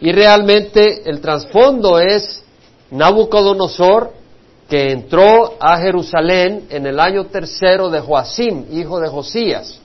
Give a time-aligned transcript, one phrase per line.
[0.00, 2.44] Y realmente el trasfondo es
[2.90, 4.12] Nabucodonosor
[4.68, 9.80] que entró a Jerusalén en el año tercero de Joacim, hijo de Josías.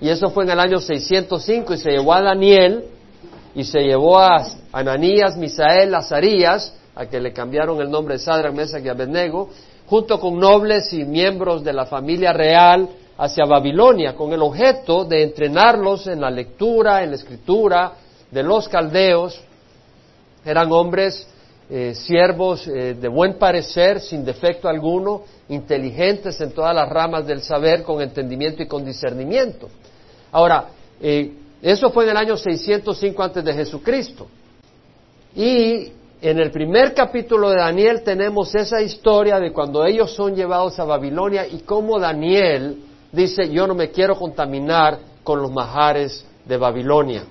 [0.00, 2.84] Y eso fue en el año 605 y se llevó a Daniel
[3.54, 8.54] y se llevó a Ananías, Misael, Azarías, a que le cambiaron el nombre de Sadrach,
[8.54, 9.50] Mesach y Abednego,
[9.86, 15.24] junto con nobles y miembros de la familia real hacia Babilonia, con el objeto de
[15.24, 17.92] entrenarlos en la lectura, en la escritura
[18.30, 19.40] de los caldeos.
[20.44, 21.26] Eran hombres
[21.70, 27.42] eh, siervos eh, de buen parecer, sin defecto alguno, inteligentes en todas las ramas del
[27.42, 29.68] saber, con entendimiento y con discernimiento.
[30.32, 30.68] Ahora,
[31.00, 34.28] eh, eso fue en el año 605 antes de Jesucristo.
[35.34, 40.78] Y en el primer capítulo de Daniel tenemos esa historia de cuando ellos son llevados
[40.78, 42.82] a Babilonia y cómo Daniel
[43.12, 47.24] dice, yo no me quiero contaminar con los majares de Babilonia.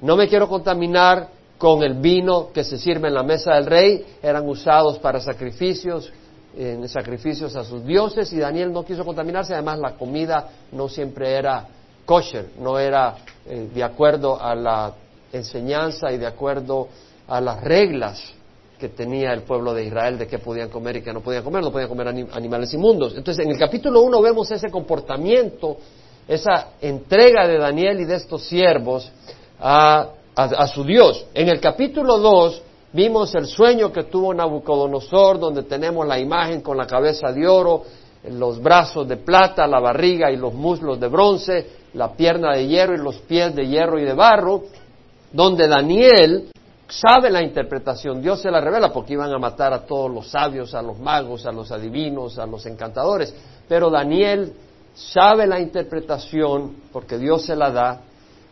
[0.00, 1.28] No me quiero contaminar
[1.62, 6.12] con el vino que se sirve en la mesa del rey, eran usados para sacrificios,
[6.58, 11.30] en sacrificios a sus dioses, y Daniel no quiso contaminarse, además la comida no siempre
[11.30, 11.68] era
[12.04, 13.14] kosher, no era
[13.46, 14.92] eh, de acuerdo a la
[15.32, 16.88] enseñanza y de acuerdo
[17.28, 18.34] a las reglas
[18.80, 21.62] que tenía el pueblo de Israel de qué podían comer y qué no podían comer,
[21.62, 23.14] no podían comer animales inmundos.
[23.16, 25.76] Entonces, en el capítulo 1 vemos ese comportamiento,
[26.26, 29.12] esa entrega de Daniel y de estos siervos
[29.60, 31.26] a a, su Dios.
[31.34, 36.76] En el capítulo 2 vimos el sueño que tuvo Nabucodonosor, donde tenemos la imagen con
[36.76, 37.82] la cabeza de oro,
[38.30, 42.94] los brazos de plata, la barriga y los muslos de bronce, la pierna de hierro
[42.94, 44.62] y los pies de hierro y de barro,
[45.32, 46.50] donde Daniel
[46.88, 50.74] sabe la interpretación, Dios se la revela porque iban a matar a todos los sabios,
[50.74, 53.34] a los magos, a los adivinos, a los encantadores,
[53.66, 54.52] pero Daniel
[54.94, 58.02] sabe la interpretación porque Dios se la da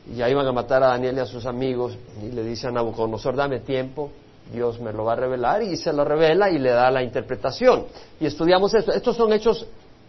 [0.07, 2.71] y ahí van a matar a Daniel y a sus amigos y le dice a
[2.71, 4.11] Nabucodonosor, dame tiempo,
[4.53, 7.87] Dios me lo va a revelar y se lo revela y le da la interpretación.
[8.19, 8.93] Y estudiamos esto.
[8.93, 9.67] Estos son hechos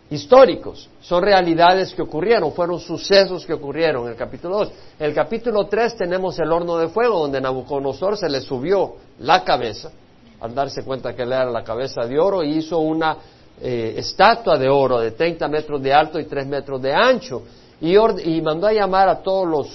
[0.09, 4.71] históricos, son realidades que ocurrieron, fueron sucesos que ocurrieron en el capítulo 2.
[4.99, 9.43] En el capítulo 3 tenemos el horno de fuego donde Nabucodonosor se le subió la
[9.43, 9.91] cabeza,
[10.39, 13.17] al darse cuenta que él era la cabeza de oro, y hizo una
[13.61, 17.43] eh, estatua de oro de 30 metros de alto y 3 metros de ancho
[17.81, 19.67] y, mandó a llamar a todos los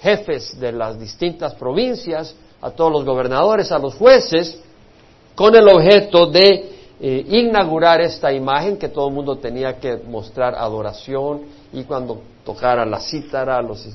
[0.00, 4.60] jefes de las distintas provincias, a todos los gobernadores, a los jueces,
[5.34, 10.54] con el objeto de eh, inaugurar esta imagen que todo el mundo tenía que mostrar
[10.54, 13.86] adoración y cuando tocara la cítara, los,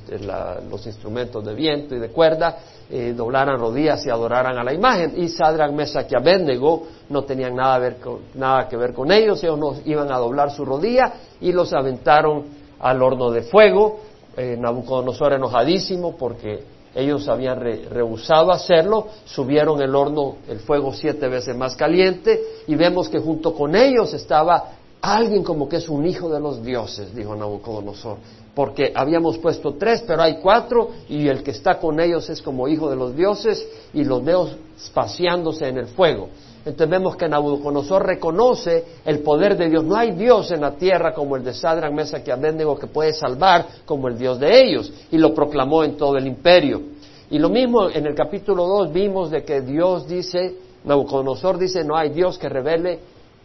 [0.70, 5.14] los instrumentos de viento y de cuerda, eh, doblaran rodillas y adoraran a la imagen.
[5.18, 7.98] Y Sadrach, Mesach y Abednego no tenían nada, ver
[8.36, 12.63] nada que ver con ellos, ellos no iban a doblar su rodilla y los aventaron
[12.84, 14.02] al horno de fuego.
[14.36, 16.64] Eh, Nabucodonosor enojadísimo porque
[16.96, 23.10] ellos habían rehusado hacerlo, subieron el horno, el fuego siete veces más caliente y vemos
[23.10, 27.36] que junto con ellos estaba alguien como que es un hijo de los dioses, dijo
[27.36, 28.18] Nabucodonosor,
[28.54, 32.68] porque habíamos puesto tres, pero hay cuatro y el que está con ellos es como
[32.68, 36.30] hijo de los dioses y los veo espaciándose en el fuego.
[36.66, 39.84] Entonces vemos que Nabucodonosor reconoce el poder de Dios.
[39.84, 43.14] No hay Dios en la tierra como el de Sadrach, Mesa y Abednego que puede
[43.14, 44.92] salvar como el Dios de ellos.
[45.12, 46.82] Y lo proclamó en todo el imperio.
[47.30, 51.98] Y lo mismo en el capítulo 2 vimos de que Dios dice, Nabucodonosor dice, no
[51.98, 53.00] hay Dios que revele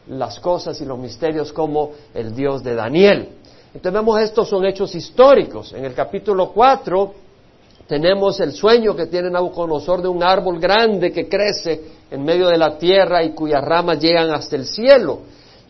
[0.08, 3.28] las cosas y los misterios como el Dios de Daniel.
[3.74, 5.72] Entonces vemos estos son hechos históricos.
[5.72, 7.14] En el capítulo 4
[7.88, 12.58] tenemos el sueño que tiene Nabucodonosor de un árbol grande que crece en medio de
[12.58, 15.20] la tierra y cuyas ramas llegan hasta el cielo.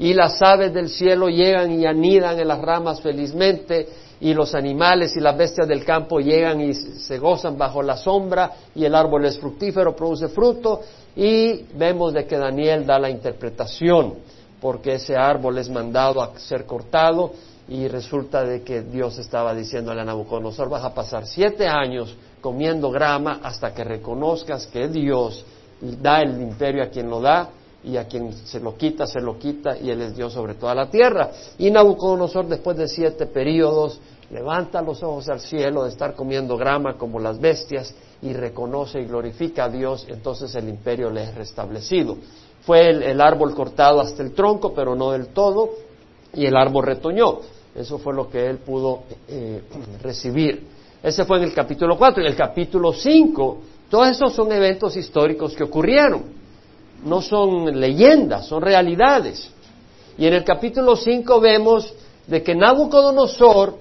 [0.01, 3.89] Y las aves del cielo llegan y anidan en las ramas felizmente
[4.21, 8.51] y los animales y las bestias del campo llegan y se gozan bajo la sombra
[8.75, 10.81] y el árbol es fructífero, produce fruto
[11.15, 14.15] y vemos de que Daniel da la interpretación
[14.61, 17.31] porque ese árbol es mandado a ser cortado
[17.69, 22.91] y resulta de que Dios estaba diciéndole a Nabucodonosor, vas a pasar siete años comiendo
[22.91, 25.45] grama hasta que reconozcas que Dios
[25.81, 27.51] da el imperio a quien lo da
[27.85, 30.75] y a quien se lo quita, se lo quita y Él es Dios sobre toda
[30.75, 31.31] la tierra.
[31.59, 34.01] Y Nabucodonosor después de siete periodos
[34.31, 39.05] levanta los ojos al cielo de estar comiendo grama como las bestias y reconoce y
[39.05, 42.17] glorifica a Dios, entonces el imperio le es restablecido.
[42.63, 45.71] Fue el, árbol cortado hasta el tronco, pero no del todo,
[46.35, 47.39] y el árbol retoñó.
[47.79, 49.63] Eso fue lo que él pudo eh,
[50.03, 50.67] recibir.
[51.01, 52.23] Ese fue en el capítulo 4.
[52.25, 53.59] En el capítulo 5,
[53.89, 56.25] todos esos son eventos históricos que ocurrieron.
[57.05, 59.49] No son leyendas, son realidades.
[60.19, 61.95] Y en el capítulo 5 vemos
[62.27, 63.77] de que Nabucodonosor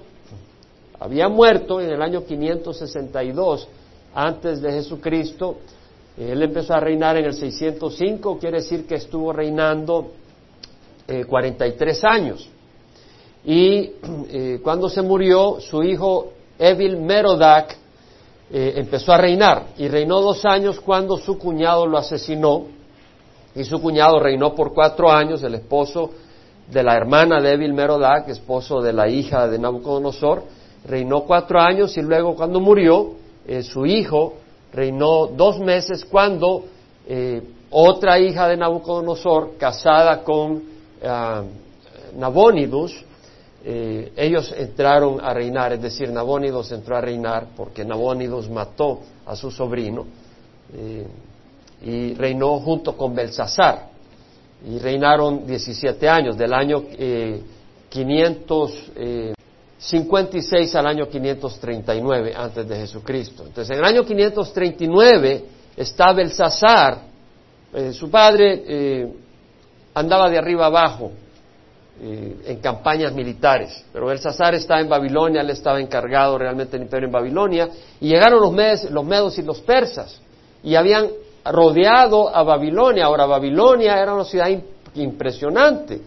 [1.00, 3.68] había muerto en el año 562
[4.14, 5.56] antes de Jesucristo.
[6.16, 10.12] Él empezó a reinar en el 605, quiere decir que estuvo reinando
[11.26, 12.48] 43 eh, años.
[13.44, 13.92] Y
[14.30, 17.74] eh, cuando se murió, su hijo Evil Merodach
[18.50, 22.66] eh, empezó a reinar y reinó dos años cuando su cuñado lo asesinó.
[23.54, 26.10] Y su cuñado reinó por cuatro años, el esposo
[26.70, 30.42] de la hermana de Evil Merodach, esposo de la hija de Nabucodonosor,
[30.86, 33.14] reinó cuatro años y luego cuando murió,
[33.62, 34.34] su hijo
[34.72, 36.64] reinó dos meses cuando
[37.06, 43.04] eh, otra hija de Nabucodonosor, casada con uh, Nabónidos,
[43.70, 49.36] eh, ellos entraron a reinar, es decir, Nabónidos entró a reinar porque Nabónidos mató a
[49.36, 50.06] su sobrino
[50.72, 51.06] eh,
[51.82, 53.88] y reinó junto con Belsasar.
[54.66, 56.84] Y reinaron 17 años, del año
[57.88, 58.90] 500,
[59.78, 63.44] 56 al año 539 antes de Jesucristo.
[63.46, 65.44] Entonces, en el año 539
[65.76, 67.02] está Belsasar,
[67.72, 69.12] eh, su padre eh,
[69.94, 71.12] andaba de arriba abajo
[72.00, 77.06] eh, en campañas militares, pero Belsasar está en Babilonia, él estaba encargado realmente del imperio
[77.06, 77.68] en Babilonia,
[78.00, 80.20] y llegaron los, los medos y los persas,
[80.62, 81.08] y habían
[81.44, 83.06] rodeado a Babilonia.
[83.06, 84.48] Ahora, Babilonia era una ciudad
[84.94, 86.00] impresionante.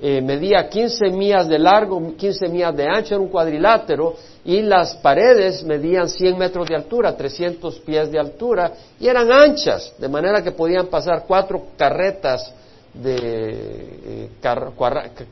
[0.00, 4.14] Eh, medía 15 millas de largo, 15 millas de ancho, era un cuadrilátero,
[4.44, 9.94] y las paredes medían 100 metros de altura, 300 pies de altura, y eran anchas,
[9.98, 12.52] de manera que podían pasar cuatro carretas
[12.94, 14.30] de eh,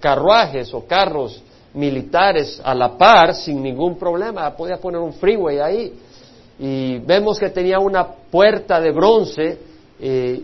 [0.00, 1.42] carruajes o carros
[1.74, 5.92] militares a la par sin ningún problema, podía poner un freeway ahí.
[6.58, 9.58] Y vemos que tenía una puerta de bronce,
[10.00, 10.42] eh,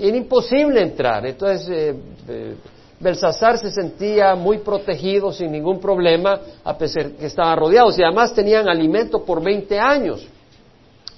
[0.00, 1.24] era imposible entrar.
[1.26, 1.94] Entonces,
[3.02, 8.32] Belsasar se sentía muy protegido sin ningún problema, a pesar que estaban rodeados y además
[8.32, 10.24] tenían alimento por 20 años.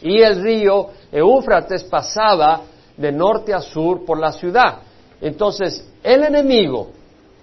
[0.00, 2.62] Y el río Eufrates pasaba
[2.97, 4.79] de norte a sur por la ciudad.
[5.20, 6.90] Entonces, el enemigo,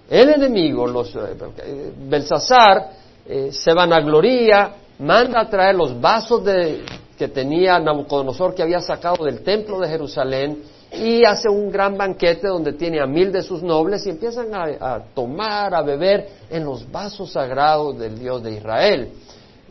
[0.08, 2.90] el enemigo, los, eh, Belsasar,
[3.26, 6.82] eh, se vanagloría, manda a traer los vasos de,
[7.16, 12.48] que tenía Nabucodonosor que había sacado del templo de Jerusalén y hace un gran banquete
[12.48, 16.90] donde tiene a mil de sus nobles y empiezan a, tomar, a beber en los
[16.90, 19.08] vasos sagrados del Dios de Israel.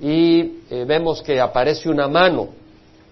[0.01, 2.49] Y eh, vemos que aparece una mano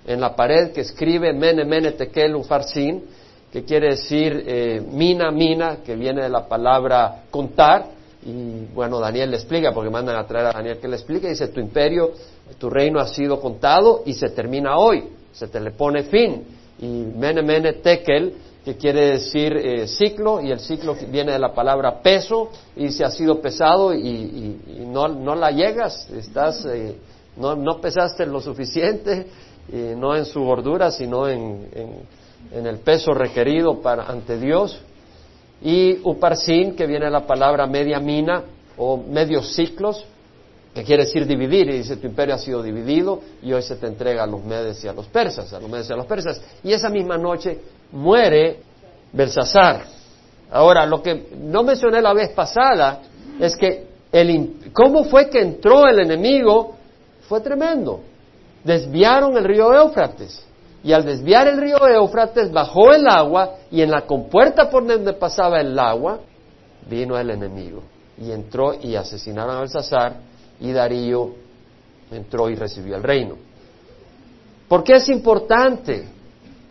[0.07, 3.03] en la pared que escribe Mene Mene Tekel Ufarsin,
[3.51, 7.85] que quiere decir eh, mina, mina, que viene de la palabra contar.
[8.23, 11.47] Y bueno, Daniel le explica, porque mandan a traer a Daniel que le explique, dice,
[11.47, 12.11] tu imperio,
[12.57, 16.43] tu reino ha sido contado y se termina hoy, se te le pone fin
[16.79, 18.33] y mene mene tekel,
[18.65, 23.05] que quiere decir eh, ciclo, y el ciclo viene de la palabra peso, y se
[23.05, 26.97] ha sido pesado y, no, no, la llegas, estás, eh,
[27.37, 29.27] no, no, pesaste lo suficiente,
[29.97, 31.67] no en su gordura, sino en,
[32.51, 34.79] el peso requerido para, ante Dios.
[35.61, 38.43] Y uparsin, que viene de la palabra media mina
[38.77, 40.05] o medios ciclos,
[40.73, 43.87] que quiere decir dividir, y dice tu imperio ha sido dividido y hoy se te
[43.87, 46.41] entrega a los medes y a los persas, a los medes y a los persas.
[46.63, 47.59] Y esa misma noche
[47.91, 48.59] muere
[49.11, 49.83] Belsasar.
[50.51, 53.01] Ahora, lo que no mencioné la vez pasada
[53.39, 56.75] es que el, cómo fue que entró el enemigo
[57.27, 58.01] fue tremendo.
[58.63, 60.45] Desviaron el río Éufrates.
[60.83, 65.13] Y al desviar el río Éufrates bajó el agua y en la compuerta por donde
[65.13, 66.19] pasaba el agua
[66.89, 67.83] vino el enemigo.
[68.17, 70.15] Y entró y asesinaron a Belsasar
[70.59, 71.31] y Darío
[72.11, 73.35] entró y recibió el reino.
[74.67, 76.07] ¿Por qué es importante?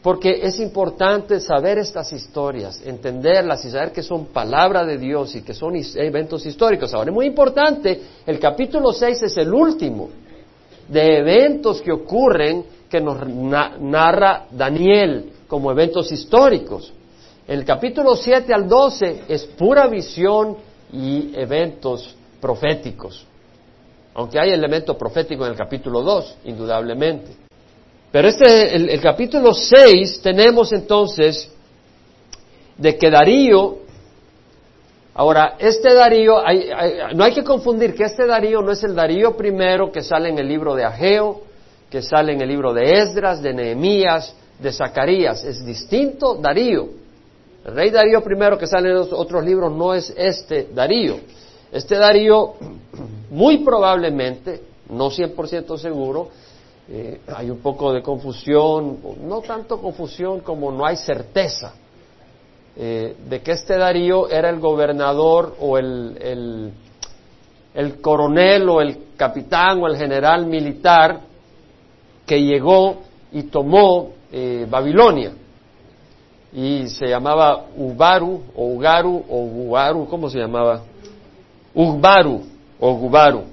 [0.03, 5.43] Porque es importante saber estas historias, entenderlas y saber que son palabra de Dios y
[5.43, 6.95] que son eventos históricos.
[6.95, 10.09] Ahora, es muy importante, el capítulo 6 es el último
[10.87, 16.93] de eventos que ocurren que nos narra Daniel como eventos históricos.
[17.47, 20.57] El capítulo 7 al 12 es pura visión
[20.93, 23.27] y eventos proféticos
[24.19, 27.37] aunque hay elemento profético en el capítulo 2, indudablemente.
[28.11, 31.49] Pero este, el, capítulo 6 tenemos entonces
[32.77, 33.79] de que Darío,
[35.15, 36.43] ahora, este Darío,
[37.15, 40.39] no hay que confundir que este Darío no es el Darío primero que sale en
[40.41, 41.43] el libro de Ageo,
[41.91, 46.89] que sale en el libro de Esdras, de Nehemías, de Zacarías, es distinto Darío.
[47.65, 51.17] El rey Darío primero que sale en los otros libros no es este Darío.
[51.71, 52.55] Este Darío,
[53.31, 56.31] muy probablemente, no 100% seguro,
[56.91, 61.75] eh, hay un poco de confusión, no tanto confusión como no hay certeza
[62.81, 66.73] eh, de que este Darío era el gobernador o el,
[67.75, 71.23] el, coronel o el capitán o el general militar
[72.29, 72.99] que llegó
[73.33, 75.33] y tomó eh, Babilonia.
[76.53, 80.83] Y se llamaba Ubaru, o Ugaru, o Ugaru, ¿cómo se llamaba?
[81.75, 82.43] Ugbaru,
[82.79, 83.45] o Gubaru.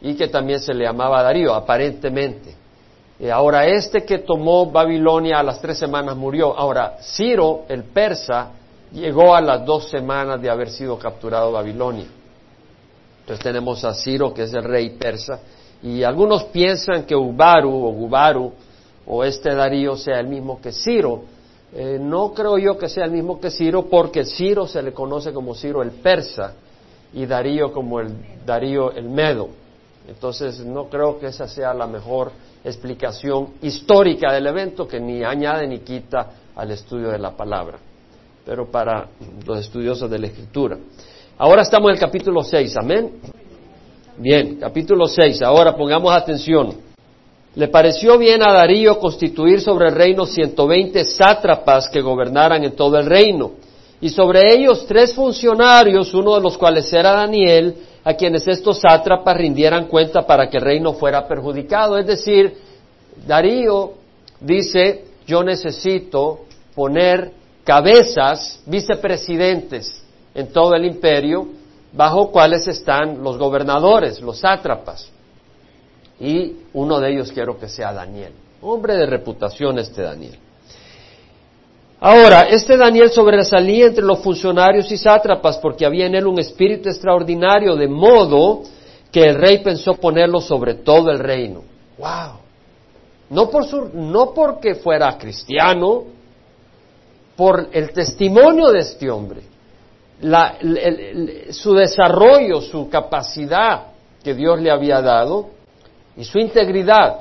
[0.00, 2.54] Y que también se le llamaba Darío, aparentemente.
[3.18, 6.56] Eh, ahora, este que tomó Babilonia a las tres semanas murió.
[6.56, 8.50] Ahora, Ciro, el persa,
[8.92, 12.06] llegó a las dos semanas de haber sido capturado Babilonia.
[13.20, 15.38] Entonces tenemos a Ciro, que es el rey persa,
[15.82, 18.52] y algunos piensan que Ubaru o Gubaru
[19.06, 21.22] o este Darío sea el mismo que Ciro.
[21.74, 25.32] Eh, no creo yo que sea el mismo que Ciro porque Ciro se le conoce
[25.32, 26.54] como Ciro el persa
[27.12, 28.14] y Darío como el
[28.46, 29.48] Darío el medo.
[30.06, 32.32] Entonces no creo que esa sea la mejor
[32.64, 37.78] explicación histórica del evento que ni añade ni quita al estudio de la palabra,
[38.44, 39.08] pero para
[39.46, 40.78] los estudiosos de la escritura.
[41.38, 43.41] Ahora estamos en el capítulo 6, amén.
[44.22, 45.42] Bien, capítulo 6.
[45.42, 46.76] Ahora pongamos atención.
[47.56, 53.00] Le pareció bien a Darío constituir sobre el reino 120 sátrapas que gobernaran en todo
[53.00, 53.50] el reino,
[54.00, 57.74] y sobre ellos tres funcionarios, uno de los cuales era Daniel,
[58.04, 61.98] a quienes estos sátrapas rindieran cuenta para que el reino fuera perjudicado.
[61.98, 62.54] Es decir,
[63.26, 63.94] Darío
[64.38, 66.42] dice, yo necesito
[66.76, 67.32] poner
[67.64, 71.60] cabezas, vicepresidentes en todo el imperio,
[71.92, 75.10] bajo cuales están los gobernadores, los sátrapas.
[76.18, 78.32] Y uno de ellos quiero que sea Daniel.
[78.62, 80.38] Hombre de reputación este Daniel.
[82.00, 86.88] Ahora, este Daniel sobresalía entre los funcionarios y sátrapas porque había en él un espíritu
[86.88, 88.62] extraordinario, de modo
[89.10, 91.62] que el rey pensó ponerlo sobre todo el reino.
[91.98, 92.40] ¡Wow!
[93.30, 96.04] No, por su, no porque fuera cristiano,
[97.36, 99.51] por el testimonio de este hombre
[101.50, 103.86] su desarrollo, su capacidad
[104.22, 105.50] que Dios le había dado
[106.16, 107.20] y su integridad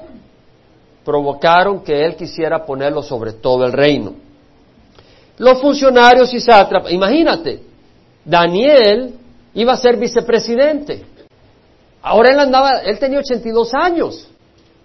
[1.03, 4.13] provocaron que él quisiera ponerlo sobre todo el reino.
[5.37, 7.63] Los funcionarios y sátrapas, imagínate,
[8.23, 9.15] Daniel
[9.55, 11.03] iba a ser vicepresidente.
[12.03, 14.27] Ahora él andaba, él tenía 82 años,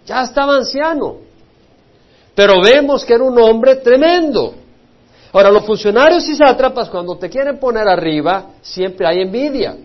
[0.06, 1.16] ya estaba anciano.
[2.34, 4.54] Pero vemos que era un hombre tremendo.
[5.36, 9.76] Ahora, los funcionarios y sátrapas, cuando te quieren poner arriba, siempre hay envidia.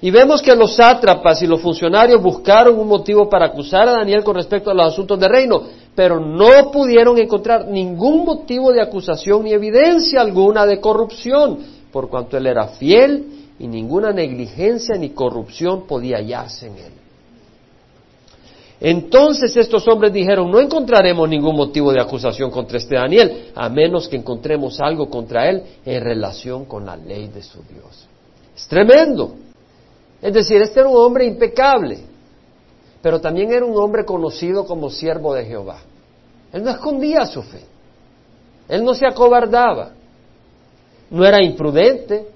[0.00, 4.24] Y vemos que los sátrapas y los funcionarios buscaron un motivo para acusar a Daniel
[4.24, 5.62] con respecto a los asuntos del reino,
[5.94, 11.60] pero no pudieron encontrar ningún motivo de acusación ni evidencia alguna de corrupción,
[11.92, 13.26] por cuanto él era fiel
[13.60, 16.99] y ninguna negligencia ni corrupción podía hallarse en él.
[18.80, 24.08] Entonces estos hombres dijeron, no encontraremos ningún motivo de acusación contra este Daniel, a menos
[24.08, 28.08] que encontremos algo contra él en relación con la ley de su Dios.
[28.56, 29.34] Es tremendo.
[30.22, 31.98] Es decir, este era un hombre impecable,
[33.02, 35.80] pero también era un hombre conocido como siervo de Jehová.
[36.50, 37.64] Él no escondía su fe,
[38.66, 39.92] él no se acobardaba,
[41.10, 42.28] no era imprudente.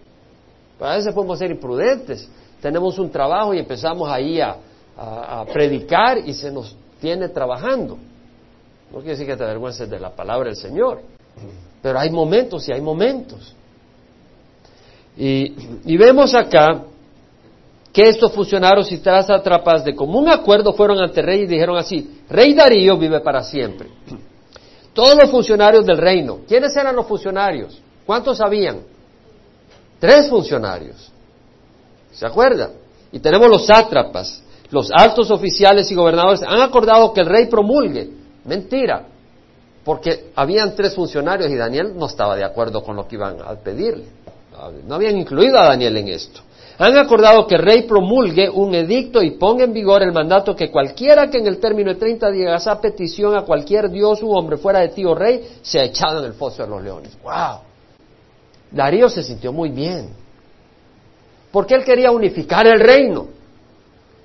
[0.79, 2.29] A veces podemos ser imprudentes.
[2.61, 4.57] Tenemos un trabajo y empezamos ahí a,
[4.97, 7.99] a, predicar y se nos tiene trabajando.
[8.91, 11.03] No quiere decir que te avergüences de la palabra del Señor,
[11.83, 13.55] pero hay momentos y hay momentos.
[15.17, 16.85] Y, y vemos acá
[17.93, 22.23] que estos funcionarios y atrapas de común acuerdo fueron ante el rey y dijeron así,
[22.29, 23.89] Rey Darío vive para siempre.
[24.93, 27.81] Todos los funcionarios del reino, ¿quiénes eran los funcionarios?
[28.05, 28.81] ¿Cuántos habían?
[30.01, 31.11] Tres funcionarios.
[32.13, 32.73] ¿Se acuerdan?
[33.13, 34.43] Y tenemos los sátrapas,
[34.75, 38.11] los altos oficiales y gobernadores han acordado que el rey promulgue.
[38.45, 39.07] Mentira,
[39.85, 43.55] porque habían tres funcionarios y Daniel no estaba de acuerdo con lo que iban a
[43.55, 44.07] pedirle.
[44.87, 46.41] No habían incluido a Daniel en esto.
[46.79, 50.73] Han acordado que el rey promulgue un edicto y ponga en vigor el mandato que
[50.73, 54.57] cualquiera que en el término de 30 días haga petición a cualquier dios u hombre
[54.57, 57.17] fuera de ti o rey, sea echado en el foso de los leones.
[57.23, 57.61] ¡Wow!
[58.73, 60.09] Darío se sintió muy bien.
[61.53, 63.29] Porque él quería unificar el reino.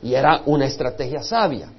[0.02, 1.70] Y era una estrategia sabia,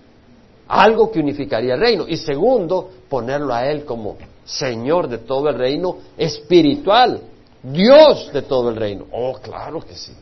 [0.68, 2.06] algo que unificaría el reino.
[2.06, 7.20] Y segundo, ponerlo a Él como Señor de todo el reino espiritual,
[7.62, 9.06] Dios de todo el reino.
[9.12, 10.12] Oh, claro que sí.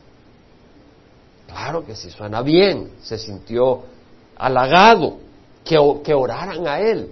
[1.47, 2.91] Claro que sí, suena bien.
[3.01, 3.81] Se sintió
[4.37, 5.17] halagado
[5.63, 7.09] que, que oraran a Él.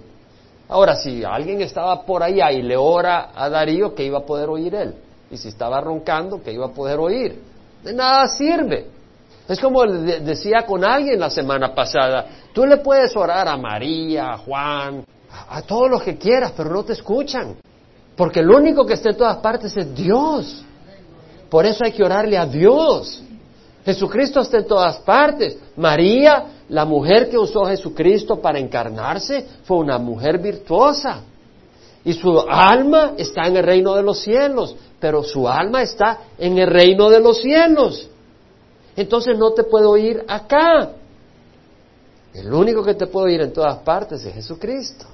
[0.68, 4.50] Ahora, si alguien estaba por allá y le ora a Darío, que iba a poder
[4.50, 4.94] oír él?
[5.30, 7.40] Y si estaba roncando, que iba a poder oír?
[7.82, 8.86] De nada sirve.
[9.48, 14.36] Es como decía con alguien la semana pasada, tú le puedes orar a María, a
[14.36, 15.04] Juan,
[15.48, 17.56] a, todos los que quieras, pero no te escuchan.
[18.14, 20.64] Porque el único que está en todas partes es Dios.
[21.48, 23.22] Por eso hay que orarle a Dios.
[23.86, 25.56] Jesucristo está en todas partes.
[25.76, 31.22] María la mujer que usó Jesucristo para encarnarse fue una mujer virtuosa.
[32.04, 36.58] Y su alma está en el reino de los cielos, pero su alma está en
[36.58, 38.08] el reino de los cielos.
[38.98, 40.90] Entonces no te puedo ir acá.
[42.34, 45.06] El único que te puedo ir en todas partes es Jesucristo.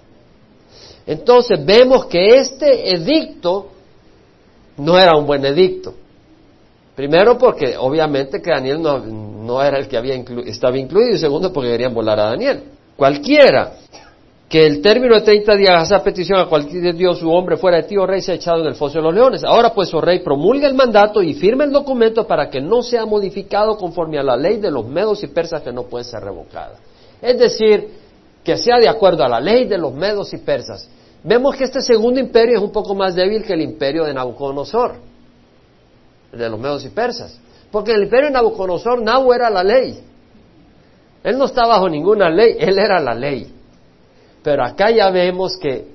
[1.06, 3.68] Entonces vemos que este edicto
[4.78, 5.92] no era un buen edicto.
[6.96, 10.14] Primero porque obviamente que Daniel no, era el que había
[10.46, 12.64] estaba incluido y segundo porque querían volar a Daniel.
[12.96, 13.74] Cualquiera
[14.48, 17.84] que el término de 30 días haga petición a cualquier Dios su hombre fuera de
[17.84, 19.42] ti, oh rey, se ha echado en el foso de los leones.
[19.42, 23.06] Ahora pues, oh rey, promulga el mandato y firma el documento para que no sea
[23.06, 26.76] modificado conforme a la ley de los medos y persas que no puede ser revocada.
[27.20, 27.88] Es decir,
[28.44, 30.88] que sea de acuerdo a la ley de los medos y persas.
[31.22, 34.96] Vemos que este segundo imperio es un poco más débil que el imperio de Nabucodonosor
[36.30, 37.40] de los medos y persas.
[37.70, 40.00] Porque en el imperio de Nabucodonosor Nabu era la ley.
[41.22, 43.50] Él no está bajo ninguna ley, él era la ley.
[44.44, 45.86] Pero acá ya vemos que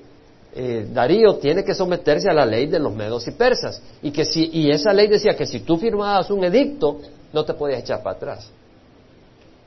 [0.55, 3.79] eh, Darío tiene que someterse a la ley de los medos y persas.
[4.01, 6.99] Y, que si, y esa ley decía que si tú firmabas un edicto,
[7.31, 8.49] no te podías echar para atrás.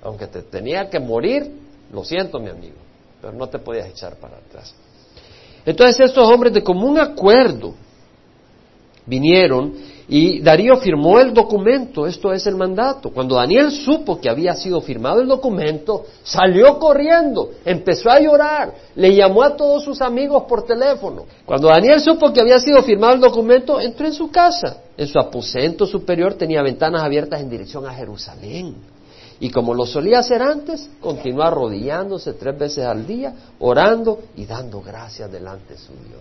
[0.03, 1.49] Aunque te tenía que morir,
[1.93, 2.75] lo siento mi amigo,
[3.21, 4.75] pero no te podías echar para atrás.
[5.65, 7.75] Entonces estos hombres de común acuerdo
[9.07, 9.75] vinieron
[10.15, 13.09] y Darío firmó el documento, esto es el mandato.
[13.09, 19.15] Cuando Daniel supo que había sido firmado el documento, salió corriendo, empezó a llorar, le
[19.15, 21.25] llamó a todos sus amigos por teléfono.
[21.47, 24.83] Cuando Daniel supo que había sido firmado el documento, entró en su casa.
[24.99, 28.75] En su aposento superior tenía ventanas abiertas en dirección a Jerusalén.
[29.41, 34.83] Y como lo solía hacer antes, continuó arrodillándose tres veces al día, orando y dando
[34.83, 36.21] gracias delante de su Dios.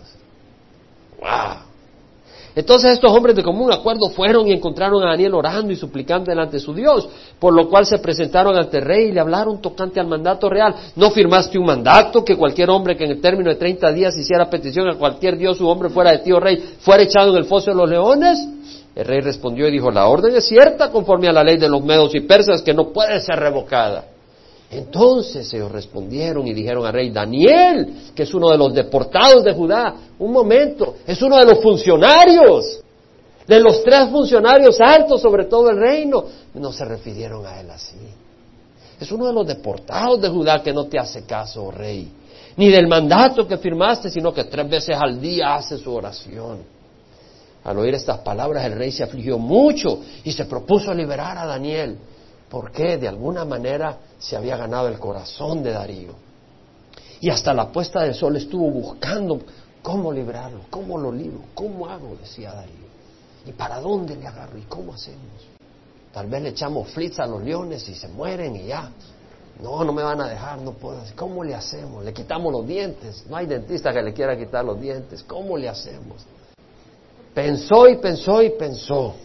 [2.55, 6.57] Entonces estos hombres de común acuerdo fueron y encontraron a Daniel orando y suplicando delante
[6.57, 7.07] de su Dios,
[7.39, 10.75] por lo cual se presentaron ante el rey y le hablaron tocante al mandato real.
[10.95, 14.49] ¿No firmaste un mandato que cualquier hombre que en el término de 30 días hiciera
[14.49, 17.45] petición a cualquier dios su hombre fuera de ti, oh rey, fuera echado en el
[17.45, 18.45] foso de los leones?
[18.93, 21.81] El rey respondió y dijo, la orden es cierta conforme a la ley de los
[21.81, 24.03] medos y persas que no puede ser revocada.
[24.71, 29.53] Entonces ellos respondieron y dijeron al rey, Daniel, que es uno de los deportados de
[29.53, 32.79] Judá, un momento, es uno de los funcionarios,
[33.45, 36.23] de los tres funcionarios altos sobre todo el reino.
[36.53, 37.97] No se refirieron a él así.
[38.97, 42.09] Es uno de los deportados de Judá que no te hace caso, oh rey,
[42.55, 46.59] ni del mandato que firmaste, sino que tres veces al día hace su oración.
[47.65, 51.97] Al oír estas palabras el rey se afligió mucho y se propuso liberar a Daniel
[52.51, 56.13] porque de alguna manera se había ganado el corazón de Darío.
[57.21, 59.39] Y hasta la puesta del sol estuvo buscando
[59.81, 62.91] cómo librarlo, cómo lo libro, cómo hago, decía Darío.
[63.45, 64.57] ¿Y para dónde le agarro?
[64.57, 65.47] ¿Y cómo hacemos?
[66.13, 68.91] Tal vez le echamos flits a los leones y se mueren y ya.
[69.61, 71.01] No, no me van a dejar, no puedo.
[71.15, 72.03] ¿Cómo le hacemos?
[72.03, 73.25] Le quitamos los dientes.
[73.29, 75.23] No hay dentista que le quiera quitar los dientes.
[75.23, 76.25] ¿Cómo le hacemos?
[77.33, 79.15] Pensó y pensó y pensó.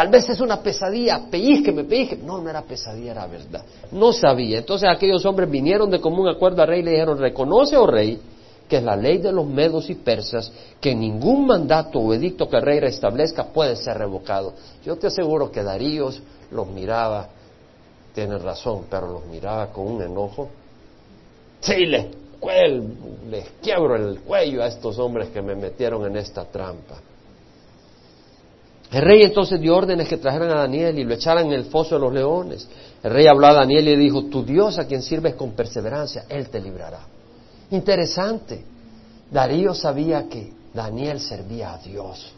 [0.00, 2.16] Tal vez es una pesadilla, me pellizque.
[2.16, 3.62] No, no era pesadilla, era verdad.
[3.92, 4.56] No sabía.
[4.56, 8.18] Entonces aquellos hombres vinieron de común acuerdo al rey y le dijeron, reconoce, oh rey,
[8.66, 12.56] que es la ley de los medos y persas, que ningún mandato o edicto que
[12.56, 14.54] el rey restablezca puede ser revocado.
[14.86, 16.08] Yo te aseguro que Darío
[16.50, 17.28] los miraba,
[18.14, 20.48] tiene razón, pero los miraba con un enojo.
[21.60, 22.06] Sí, les,
[23.28, 27.02] les quiebro el cuello a estos hombres que me metieron en esta trampa.
[28.92, 31.94] El rey entonces dio órdenes que trajeran a Daniel y lo echaran en el foso
[31.94, 32.68] de los leones.
[33.02, 36.24] El rey habló a Daniel y le dijo, tu Dios a quien sirves con perseverancia,
[36.28, 37.00] Él te librará.
[37.70, 38.64] Interesante.
[39.30, 42.32] Darío sabía que Daniel servía a Dios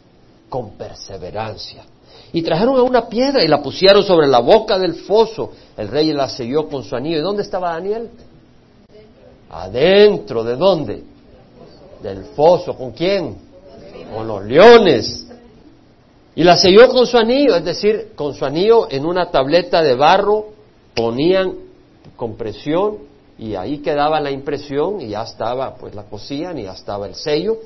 [0.47, 1.85] con perseverancia.
[2.31, 5.51] Y trajeron a una piedra y la pusieron sobre la boca del foso.
[5.75, 7.17] El rey la selló con su anillo.
[7.17, 8.09] ¿Y dónde estaba Daniel?
[9.49, 10.43] Adentro.
[10.43, 11.03] ¿De dónde?
[12.03, 12.75] Del foso.
[12.75, 13.35] ¿Con quién?
[14.13, 15.22] Con los leones.
[16.35, 19.93] Y la selló con su anillo, es decir, con su anillo en una tableta de
[19.93, 20.47] barro
[20.95, 21.53] ponían
[22.15, 22.97] compresión
[23.37, 27.15] y ahí quedaba la impresión y ya estaba, pues la cosían y ya estaba el
[27.15, 27.57] sello.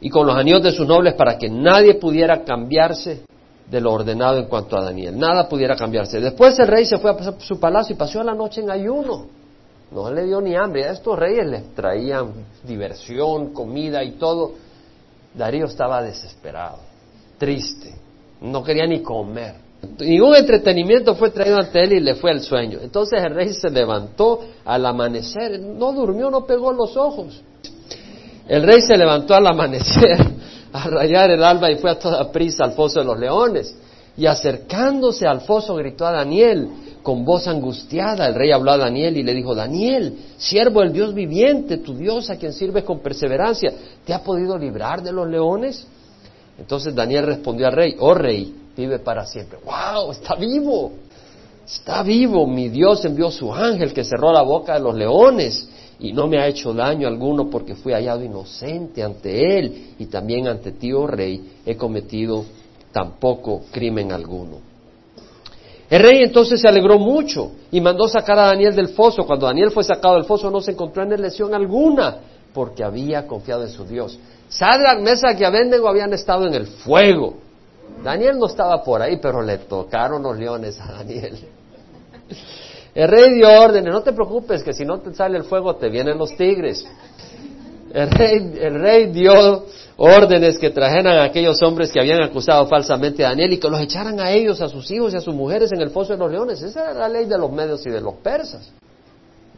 [0.00, 3.24] Y con los anillos de sus nobles para que nadie pudiera cambiarse
[3.70, 5.18] de lo ordenado en cuanto a Daniel.
[5.18, 6.20] Nada pudiera cambiarse.
[6.20, 9.26] Después el rey se fue a su palacio y pasó la noche en ayuno.
[9.90, 10.84] No le dio ni hambre.
[10.84, 14.52] A estos reyes les traían diversión, comida y todo.
[15.34, 16.85] Darío estaba desesperado
[17.38, 17.94] triste,
[18.40, 19.66] no quería ni comer.
[19.98, 22.78] Ningún entretenimiento fue traído ante él y le fue el sueño.
[22.82, 27.40] Entonces el rey se levantó al amanecer, no durmió, no pegó los ojos.
[28.48, 30.18] El rey se levantó al amanecer,
[30.72, 33.76] a rayar el alba y fue a toda prisa al foso de los leones.
[34.16, 36.68] Y acercándose al foso gritó a Daniel,
[37.02, 38.26] con voz angustiada.
[38.26, 42.30] El rey habló a Daniel y le dijo, Daniel, siervo del Dios viviente, tu Dios
[42.30, 43.72] a quien sirves con perseverancia,
[44.04, 45.86] ¿te ha podido librar de los leones?
[46.58, 49.58] Entonces Daniel respondió al rey, oh rey, vive para siempre.
[49.64, 50.12] ¡Wow!
[50.12, 50.92] Está vivo.
[51.66, 52.46] Está vivo.
[52.46, 56.38] Mi Dios envió su ángel que cerró la boca de los leones y no me
[56.38, 61.06] ha hecho daño alguno porque fui hallado inocente ante él y también ante ti, oh
[61.06, 62.44] rey, he cometido
[62.92, 64.58] tampoco crimen alguno.
[65.88, 69.24] El rey entonces se alegró mucho y mandó sacar a Daniel del foso.
[69.24, 72.18] Cuando Daniel fue sacado del foso no se encontró en él lesión alguna
[72.52, 74.18] porque había confiado en su Dios.
[74.48, 77.38] Sadrach, Mesach y Abednego habían estado en el fuego.
[78.02, 81.38] Daniel no estaba por ahí, pero le tocaron los leones a Daniel.
[82.94, 85.90] El rey dio órdenes, no te preocupes que si no te sale el fuego te
[85.90, 86.82] vienen los tigres.
[87.92, 89.66] El rey, el rey dio
[89.98, 93.82] órdenes que trajeran a aquellos hombres que habían acusado falsamente a Daniel y que los
[93.82, 96.32] echaran a ellos, a sus hijos y a sus mujeres en el foso de los
[96.32, 96.62] leones.
[96.62, 98.72] Esa era la ley de los medios y de los persas.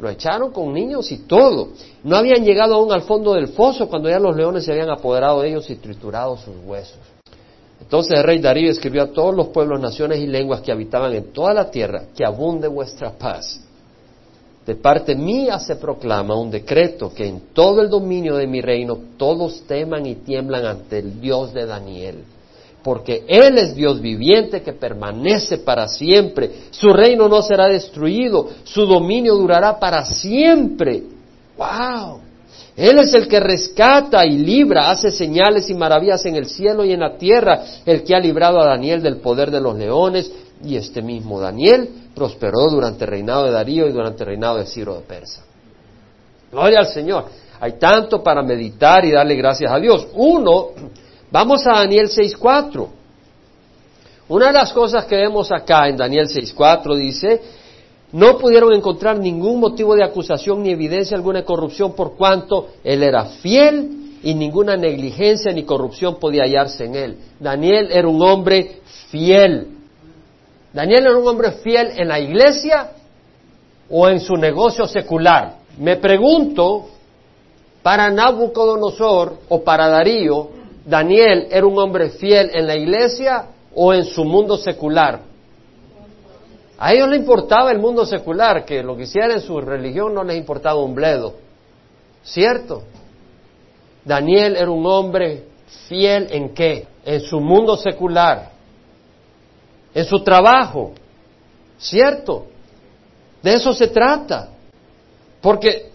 [0.00, 1.68] Lo echaron con niños y todo.
[2.04, 5.40] No habían llegado aún al fondo del foso cuando ya los leones se habían apoderado
[5.40, 6.98] de ellos y triturado sus huesos.
[7.80, 11.32] Entonces el rey Darío escribió a todos los pueblos, naciones y lenguas que habitaban en
[11.32, 13.60] toda la tierra, que abunde vuestra paz.
[14.66, 18.98] De parte mía se proclama un decreto que en todo el dominio de mi reino
[19.16, 22.24] todos teman y tiemblan ante el Dios de Daniel
[22.82, 26.50] porque Él es Dios viviente que permanece para siempre.
[26.70, 31.02] Su reino no será destruido, su dominio durará para siempre.
[31.56, 32.20] ¡Wow!
[32.76, 36.92] Él es el que rescata y libra, hace señales y maravillas en el cielo y
[36.92, 40.30] en la tierra, el que ha librado a Daniel del poder de los leones,
[40.62, 44.66] y este mismo Daniel prosperó durante el reinado de Darío y durante el reinado de
[44.66, 45.44] Ciro de Persa.
[46.50, 47.26] Gloria al Señor.
[47.60, 50.06] Hay tanto para meditar y darle gracias a Dios.
[50.14, 50.68] Uno,
[51.30, 52.88] Vamos a Daniel 6.4.
[54.28, 57.40] Una de las cosas que vemos acá en Daniel 6.4 dice,
[58.12, 63.02] no pudieron encontrar ningún motivo de acusación ni evidencia alguna de corrupción por cuanto él
[63.02, 67.18] era fiel y ninguna negligencia ni corrupción podía hallarse en él.
[67.38, 69.68] Daniel era un hombre fiel.
[70.72, 72.92] Daniel era un hombre fiel en la iglesia
[73.90, 75.58] o en su negocio secular.
[75.78, 76.86] Me pregunto,
[77.82, 80.57] para Nabucodonosor o para Darío,
[80.88, 85.20] Daniel era un hombre fiel en la iglesia o en su mundo secular.
[86.78, 90.24] A ellos les importaba el mundo secular, que lo que hiciera en su religión no
[90.24, 91.34] les importaba un bledo.
[92.22, 92.84] ¿Cierto?
[94.02, 95.44] Daniel era un hombre
[95.88, 96.86] fiel en qué?
[97.04, 98.50] En su mundo secular,
[99.92, 100.92] en su trabajo.
[101.76, 102.46] ¿Cierto?
[103.42, 104.48] De eso se trata.
[105.42, 105.90] Porque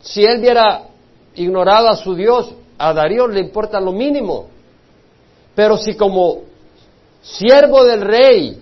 [0.00, 0.82] si él hubiera
[1.36, 4.46] ignorado a su Dios, a Darío le importa lo mínimo.
[5.54, 6.42] Pero si como
[7.20, 8.58] siervo del rey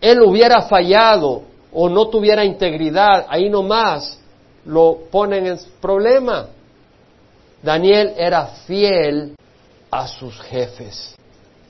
[0.00, 4.18] él hubiera fallado o no tuviera integridad, ahí nomás
[4.64, 6.46] lo ponen en problema.
[7.62, 9.34] Daniel era fiel
[9.90, 11.14] a sus jefes.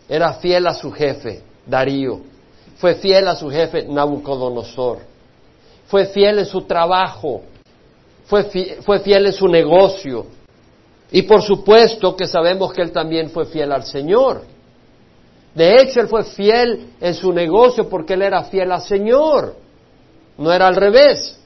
[0.08, 2.20] Era fiel a su jefe, Darío.
[2.76, 4.98] Fue fiel a su jefe, Nabucodonosor.
[5.86, 7.42] Fue fiel en su trabajo.
[8.26, 8.44] Fue
[8.82, 10.26] fue fiel en su negocio.
[11.10, 14.42] Y por supuesto que sabemos que él también fue fiel al Señor.
[15.54, 19.56] De hecho, él fue fiel en su negocio porque él era fiel al Señor.
[20.36, 21.38] No era al revés.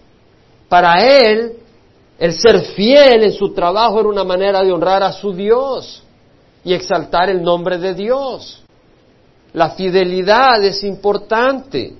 [0.68, 1.52] Para él,
[2.18, 6.02] el ser fiel en su trabajo era una manera de honrar a su Dios
[6.64, 8.62] y exaltar el nombre de Dios.
[9.52, 11.94] La fidelidad es importante.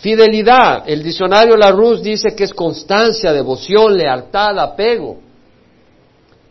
[0.00, 5.27] Fidelidad, el diccionario Larousse dice que es constancia, devoción, lealtad, apego.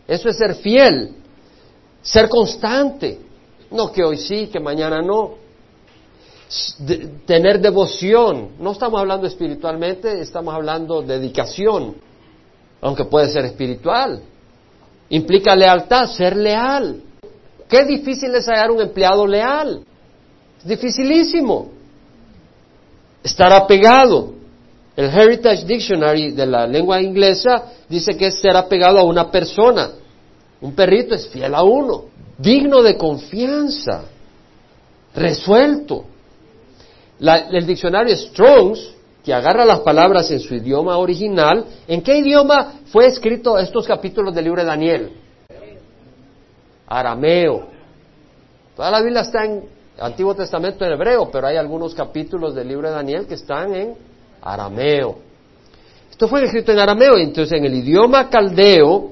[0.08, 1.16] Eso es ser fiel,
[2.02, 3.20] ser constante.
[3.70, 5.36] No que hoy sí, que mañana no.
[7.26, 8.52] tener devoción.
[8.60, 11.96] No estamos hablando espiritualmente, estamos hablando de dedicación,
[12.80, 14.22] aunque puede ser espiritual.
[15.10, 17.02] Implica lealtad, ser leal.
[17.68, 19.84] Qué difícil es hallar un empleado leal.
[20.60, 21.70] Es dificilísimo.
[23.24, 24.37] Estar apegado.
[24.98, 29.92] El Heritage Dictionary de la lengua inglesa dice que es ser apegado a una persona.
[30.60, 32.06] Un perrito es fiel a uno,
[32.36, 34.06] digno de confianza,
[35.14, 36.04] resuelto.
[37.20, 43.06] el diccionario Strongs, que agarra las palabras en su idioma original, ¿en qué idioma fue
[43.06, 45.12] escrito estos capítulos del libro de Daniel?
[46.88, 47.68] Arameo.
[48.76, 49.64] Toda la Biblia está en
[50.00, 54.08] Antiguo Testamento en hebreo, pero hay algunos capítulos del libro de Daniel que están en
[54.54, 55.18] arameo.
[56.10, 59.12] Esto fue escrito en arameo, entonces en el idioma caldeo,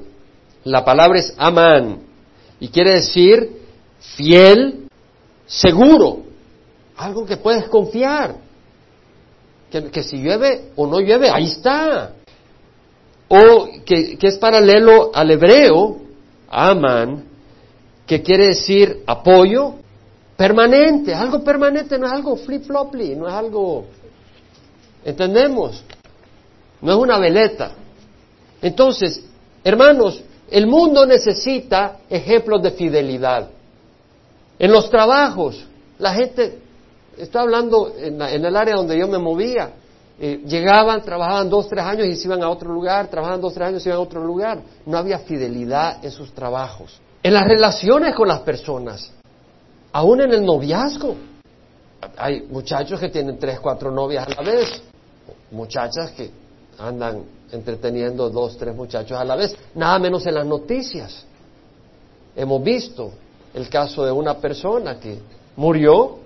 [0.63, 2.00] la palabra es amán
[2.60, 3.62] y quiere decir
[4.00, 4.88] fiel,
[5.45, 6.24] seguro,
[6.98, 8.36] algo que puedes confiar.
[9.69, 12.13] Que, si llueve o no llueve, ahí está.
[13.28, 15.98] O que, que es paralelo al hebreo,
[16.50, 17.26] aman,
[18.06, 19.76] que quiere decir apoyo
[20.38, 23.86] permanente, algo permanente, no es algo flip-floply, no es algo,
[25.06, 25.84] ¿entendemos?
[26.82, 27.72] No es una veleta.
[28.62, 29.24] Entonces,
[29.63, 33.50] hermanos, el mundo necesita ejemplos de fidelidad.
[34.58, 35.65] En los trabajos,
[36.00, 36.60] la gente,
[37.18, 39.72] estoy hablando en, el área donde yo me movía,
[40.20, 43.68] eh, llegaban, trabajaban dos, tres años y se iban a otro lugar, trabajaban dos, tres
[43.68, 44.60] años y se iban a otro lugar.
[44.86, 47.00] No había fidelidad en sus trabajos.
[47.22, 49.12] En las relaciones con las personas,
[49.91, 51.15] aún en el noviazgo.
[52.18, 54.82] Hay muchachos que tienen tres, cuatro novias a la vez,
[55.51, 56.29] muchachas que
[56.77, 61.25] andan entreteniendo dos, tres muchachos a la vez, nada menos en las noticias.
[62.36, 63.12] Hemos visto
[63.53, 65.19] el caso de una persona que
[65.55, 66.17] murió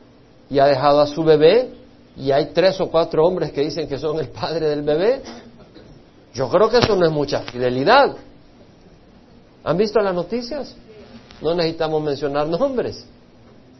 [0.50, 1.70] y ha dejado a su bebé
[2.18, 5.22] y hay tres o cuatro hombres que dicen que son el padre del bebé.
[6.34, 8.16] Yo creo que eso no es mucha fidelidad.
[9.64, 10.76] ¿Han visto las noticias?
[11.42, 13.06] No necesitamos mencionar nombres.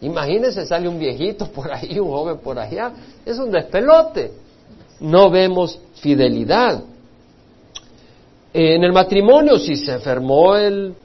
[0.02, 2.92] Imagínense, sale un viejito por ahí, un joven por allá.
[3.26, 4.32] Es un despelote.
[5.00, 6.84] No vemos fidelidad.
[8.54, 10.96] En el matrimonio, si se enfermó el,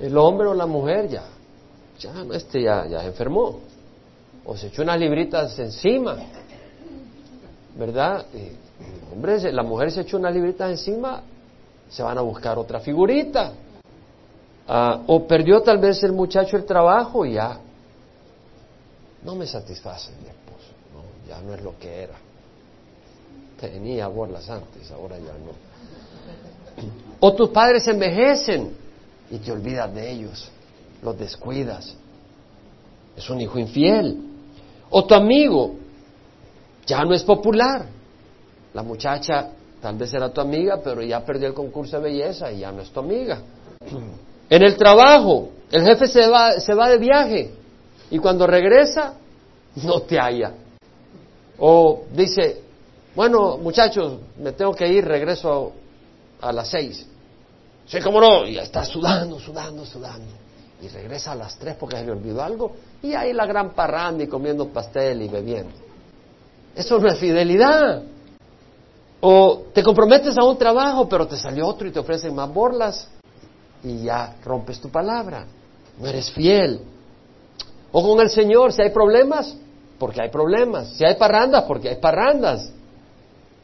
[0.00, 1.24] el hombre o la mujer, ya
[1.98, 3.60] ya, este ya, ya se enfermó,
[4.44, 6.16] o se echó unas libritas encima,
[7.76, 8.26] ¿verdad?
[9.12, 11.22] hombre, la mujer se echó unas libritas encima,
[11.88, 13.52] se van a buscar otra figurita.
[14.70, 17.58] Ah, o perdió tal vez el muchacho el trabajo y ya
[19.24, 22.27] no me satisface mi esposo, no, ya no es lo que era.
[23.60, 25.68] Tenía bolas antes, ahora ya no.
[27.20, 28.72] O tus padres envejecen
[29.30, 30.48] y te olvidas de ellos
[31.02, 31.94] los descuidas.
[33.16, 34.16] Es un hijo infiel.
[34.90, 35.74] O tu amigo
[36.86, 37.86] ya no es popular.
[38.74, 39.50] La muchacha
[39.82, 42.82] tal vez era tu amiga, pero ya perdió el concurso de belleza y ya no
[42.82, 43.40] es tu amiga.
[44.48, 47.50] En el trabajo, el jefe se va, se va de viaje
[48.10, 49.14] y cuando regresa,
[49.82, 50.52] no te halla.
[51.58, 52.67] O dice,
[53.14, 55.72] bueno, muchachos, me tengo que ir, regreso
[56.40, 57.06] a las seis.
[57.86, 60.48] Sí, cómo no, y está sudando, sudando, sudando
[60.80, 64.22] y regresa a las tres porque se le olvidó algo y ahí la gran parranda
[64.22, 65.72] y comiendo pastel y bebiendo.
[66.74, 68.02] Eso no es fidelidad.
[69.20, 73.08] O te comprometes a un trabajo pero te salió otro y te ofrecen más borlas
[73.82, 75.46] y ya rompes tu palabra.
[75.98, 76.80] No eres fiel.
[77.90, 79.56] O con el Señor, si hay problemas,
[79.98, 80.90] porque hay problemas.
[80.92, 82.70] Si hay parrandas, porque hay parrandas.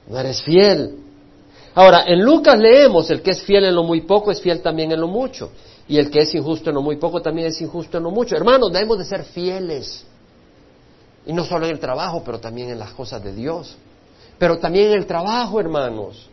[0.09, 0.99] No eres fiel.
[1.75, 4.93] Ahora, en Lucas leemos, el que es fiel en lo muy poco es fiel también
[4.93, 5.51] en lo mucho.
[5.89, 8.37] Y el que es injusto en lo muy poco también es injusto en lo mucho.
[8.37, 10.07] Hermanos, debemos de ser fieles.
[11.27, 13.77] Y no solo en el trabajo, pero también en las cosas de Dios.
[14.39, 16.29] Pero también en el trabajo, hermanos.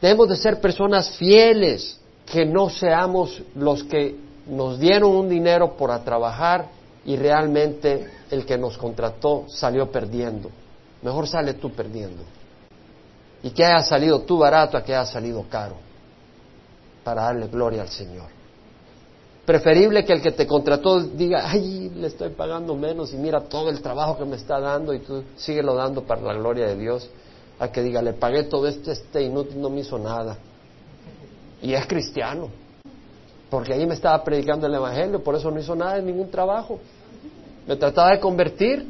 [0.00, 5.96] Debemos de ser personas fieles, que no seamos los que nos dieron un dinero por
[6.04, 6.68] trabajar
[7.04, 10.50] y realmente el que nos contrató salió perdiendo.
[11.02, 12.22] Mejor sale tú perdiendo.
[13.42, 15.76] Y que haya salido tú barato a que haya salido caro.
[17.02, 18.42] Para darle gloria al Señor.
[19.44, 23.70] Preferible que el que te contrató diga, ay, le estoy pagando menos y mira todo
[23.70, 27.10] el trabajo que me está dando y tú síguelo dando para la gloria de Dios,
[27.58, 30.36] a que diga, le pagué todo esto, este inútil no me hizo nada.
[31.60, 32.50] Y es cristiano,
[33.50, 36.78] porque ahí me estaba predicando el Evangelio, por eso no hizo nada ningún trabajo.
[37.66, 38.86] Me trataba de convertir,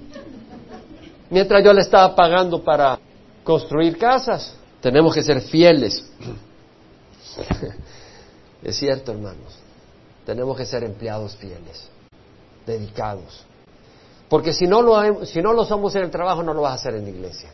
[1.30, 2.98] mientras yo le estaba pagando para
[3.44, 4.54] construir casas.
[4.80, 6.04] Tenemos que ser fieles.
[8.62, 9.58] es cierto, hermanos.
[10.26, 11.88] Tenemos que ser empleados fieles,
[12.66, 13.44] dedicados.
[14.28, 16.74] Porque si no, lo, si no lo somos en el trabajo, no lo vas a
[16.74, 17.50] hacer en la iglesia.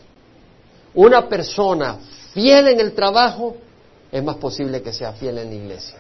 [0.95, 1.99] Una persona
[2.33, 3.57] fiel en el trabajo
[4.11, 5.99] es más posible que sea fiel en la iglesia.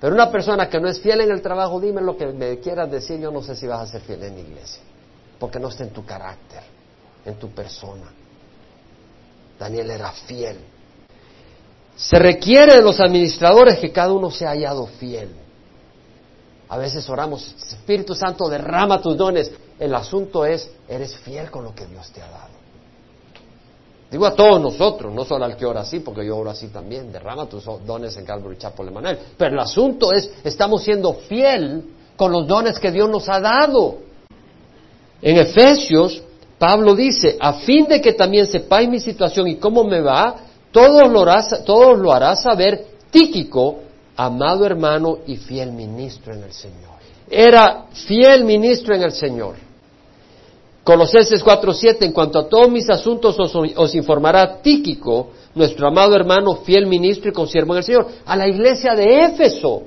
[0.00, 2.90] Pero una persona que no es fiel en el trabajo, dime lo que me quieras
[2.90, 4.82] decir, yo no sé si vas a ser fiel en la iglesia.
[5.38, 6.62] Porque no está en tu carácter,
[7.24, 8.12] en tu persona.
[9.58, 10.56] Daniel era fiel.
[11.96, 15.28] Se requiere de los administradores que cada uno sea hallado fiel.
[16.68, 19.52] A veces oramos, Espíritu Santo, derrama tus dones.
[19.78, 22.54] El asunto es, eres fiel con lo que Dios te ha dado.
[24.10, 27.10] Digo a todos nosotros, no solo al que ora así, porque yo oro así también,
[27.10, 29.18] derrama tus dones en Calvary Chapel Emanuel.
[29.36, 31.84] Pero el asunto es, estamos siendo fiel
[32.16, 33.98] con los dones que Dios nos ha dado.
[35.20, 36.22] En Efesios,
[36.58, 40.36] Pablo dice, a fin de que también sepáis mi situación y cómo me va,
[40.70, 43.78] todos lo hará, todos lo hará saber Tíquico,
[44.16, 46.94] amado hermano y fiel ministro en el Señor.
[47.30, 49.54] Era fiel ministro en el Señor.
[50.82, 56.56] Colosenses 4:7, en cuanto a todos mis asuntos os, os, informará Tíquico, nuestro amado hermano,
[56.56, 58.06] fiel ministro y consiervo en el Señor.
[58.26, 59.82] A la iglesia de Éfeso,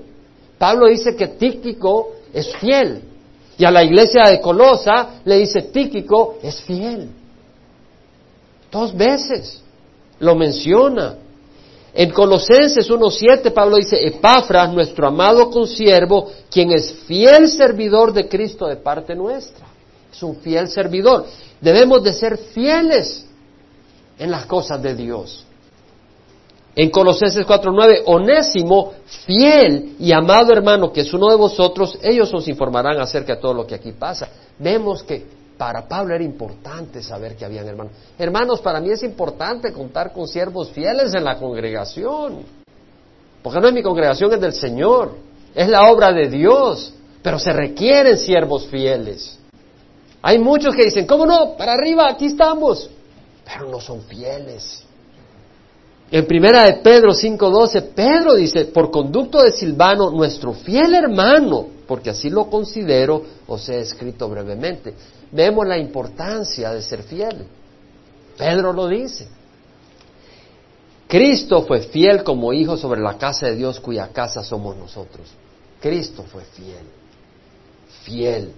[0.58, 3.02] Pablo dice que Tíquico es fiel.
[3.58, 7.10] Y a la iglesia de Colosa le dice Tíquico es fiel.
[8.72, 9.64] Dos veces
[10.20, 11.16] lo menciona.
[11.94, 18.68] En Colosenses 1.7 Pablo dice, Epafras, nuestro amado consiervo, quien es fiel servidor de Cristo
[18.68, 19.66] de parte nuestra.
[20.12, 21.26] Es un fiel servidor.
[21.60, 23.26] Debemos de ser fieles
[24.20, 25.47] en las cosas de Dios.
[26.80, 28.94] En Colosenses 4.9, Onésimo,
[29.26, 33.56] fiel y amado hermano, que es uno de vosotros, ellos os informarán acerca de todo
[33.56, 34.30] lo que aquí pasa.
[34.60, 35.26] Vemos que
[35.58, 37.94] para Pablo era importante saber que habían hermanos.
[38.20, 42.44] Hermanos, para mí es importante contar con siervos fieles en la congregación.
[43.42, 45.16] Porque no es mi congregación, es del Señor.
[45.56, 46.94] Es la obra de Dios.
[47.24, 49.40] Pero se requieren siervos fieles.
[50.22, 51.58] Hay muchos que dicen, ¿cómo no?
[51.58, 52.88] Para arriba, aquí estamos.
[53.44, 54.84] Pero no son fieles.
[56.10, 62.12] En primera de Pedro 5.12, Pedro dice, por conducto de Silvano, nuestro fiel hermano, porque
[62.12, 64.94] así lo considero, os he escrito brevemente.
[65.32, 67.46] Vemos la importancia de ser fiel.
[68.38, 69.28] Pedro lo dice.
[71.08, 75.28] Cristo fue fiel como hijo sobre la casa de Dios cuya casa somos nosotros.
[75.82, 76.86] Cristo fue fiel.
[78.04, 78.54] Fiel.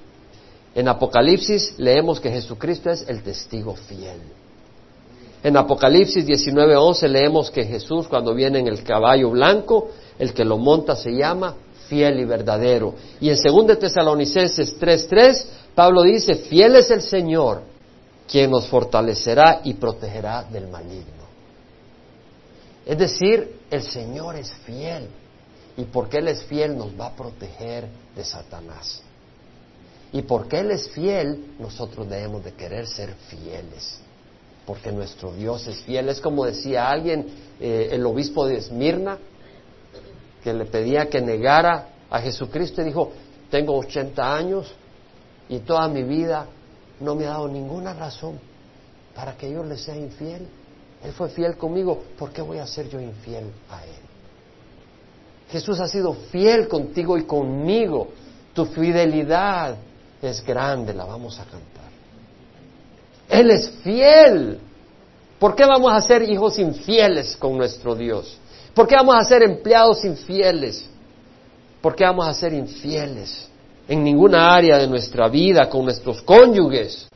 [0.75, 4.19] En Apocalipsis leemos que Jesucristo es el testigo fiel.
[5.41, 10.57] En Apocalipsis 19:11 leemos que Jesús cuando viene en el caballo blanco, el que lo
[10.57, 11.55] monta se llama
[11.87, 12.93] fiel y verdadero.
[13.21, 17.61] Y en 2 Tesalonicenses 3:3 Pablo dice, fiel es el Señor,
[18.29, 21.23] quien nos fortalecerá y protegerá del maligno.
[22.85, 25.07] Es decir, el Señor es fiel.
[25.77, 29.01] Y porque Él es fiel nos va a proteger de Satanás.
[30.11, 34.01] Y porque Él es fiel, nosotros debemos de querer ser fieles
[34.69, 36.09] porque nuestro Dios es fiel.
[36.09, 37.25] Es como decía alguien,
[37.59, 39.17] eh, el obispo de Esmirna,
[40.43, 43.11] que le pedía que negara a Jesucristo y dijo,
[43.49, 44.71] tengo 80 años
[45.49, 46.45] y toda mi vida
[46.99, 48.39] no me ha dado ninguna razón
[49.15, 50.47] para que yo le sea infiel.
[51.03, 54.01] Él fue fiel conmigo, ¿por qué voy a ser yo infiel a Él?
[55.51, 58.09] Jesús ha sido fiel contigo y conmigo.
[58.53, 59.77] Tu fidelidad
[60.21, 61.88] es grande, la vamos a cantar.
[63.29, 64.59] Él es fiel.
[65.37, 68.37] ¿Por qué vamos a ser hijos infieles con nuestro Dios?
[68.73, 70.85] ¿Por qué vamos a ser empleados infieles?
[71.81, 73.47] ¿Por qué vamos a ser infieles
[73.87, 77.07] en ninguna área de nuestra vida con nuestros cónyuges?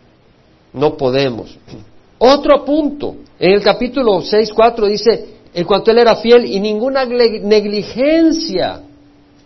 [0.71, 1.57] No podemos.
[2.19, 7.05] Otro punto, en el capítulo 6, 4 dice, en cuanto él era fiel y ninguna
[7.05, 8.81] negligencia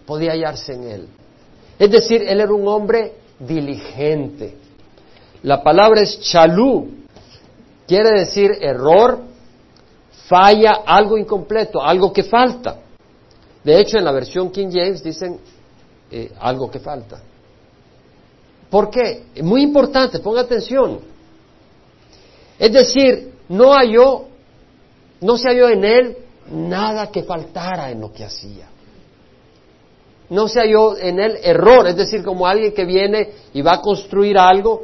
[0.06, 1.08] podía hallarse en él.
[1.80, 4.56] Es decir, él era un hombre diligente.
[5.44, 6.90] La palabra es chalú,
[7.88, 9.22] quiere decir error,
[10.28, 12.78] falla, algo incompleto, algo que falta.
[13.64, 15.40] De hecho, en la versión King James dicen
[16.12, 17.22] eh, algo que falta.
[18.70, 19.26] ¿Por qué?
[19.44, 21.00] Muy importante, ponga atención.
[22.60, 24.26] Es decir, no halló,
[25.22, 26.18] no se halló en él
[26.52, 28.68] nada que faltara en lo que hacía.
[30.30, 33.82] No se halló en él error, es decir, como alguien que viene y va a
[33.82, 34.84] construir algo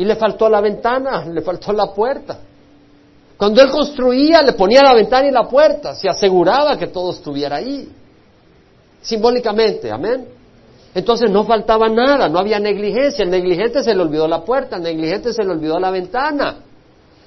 [0.00, 2.38] y le faltó la ventana, le faltó la puerta.
[3.36, 7.56] Cuando él construía, le ponía la ventana y la puerta, se aseguraba que todo estuviera
[7.56, 7.86] ahí.
[9.02, 10.26] Simbólicamente, amén.
[10.94, 13.24] Entonces no faltaba nada, no había negligencia.
[13.24, 16.60] El negligente se le olvidó la puerta, el negligente se le olvidó la ventana.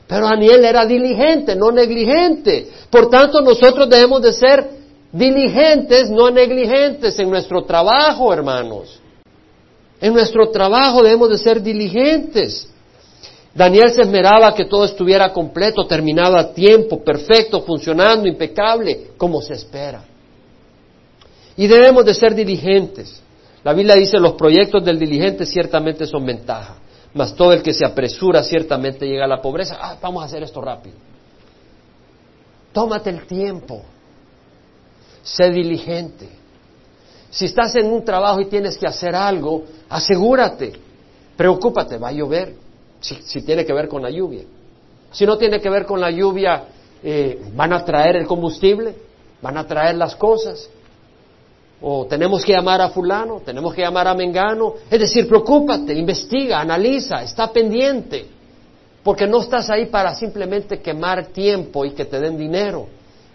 [0.07, 2.71] Pero Daniel era diligente, no negligente.
[2.89, 4.67] Por tanto, nosotros debemos de ser
[5.11, 8.99] diligentes, no negligentes en nuestro trabajo, hermanos.
[10.03, 12.67] En nuestro trabajo debemos de ser diligentes.
[13.55, 19.53] Daniel se esmeraba que todo estuviera completo, terminado a tiempo, perfecto, funcionando, impecable, como se
[19.53, 20.03] espera.
[21.55, 23.21] Y debemos de ser diligentes.
[23.63, 26.75] La Biblia dice, los proyectos del diligente ciertamente son ventaja,
[27.13, 29.77] mas todo el que se apresura ciertamente llega a la pobreza.
[29.79, 30.97] Ah, vamos a hacer esto rápido.
[32.73, 33.83] Tómate el tiempo.
[35.23, 36.42] Sé diligente.
[37.33, 40.71] Si estás en un trabajo y tienes que hacer algo, asegúrate,
[41.35, 42.53] preocúpate, va a llover,
[42.99, 44.43] si, tiene que ver con la lluvia.
[45.11, 46.65] Si no tiene que ver con la lluvia,
[47.01, 48.93] eh, van a traer el combustible,
[49.41, 50.69] van a traer las cosas.
[51.81, 54.75] O tenemos que llamar a fulano, tenemos que llamar a Mengano.
[54.87, 58.27] Es decir, preocúpate, investiga, analiza, está pendiente.
[59.03, 62.85] Porque no estás ahí para simplemente quemar tiempo y que te den dinero.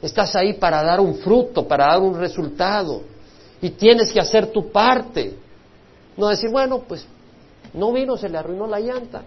[0.00, 3.17] Estás ahí para dar un fruto, para dar un resultado
[3.60, 5.34] y tienes que hacer tu parte.
[6.16, 7.06] No decir, bueno, pues
[7.74, 9.22] no vino, se le arruinó la llanta.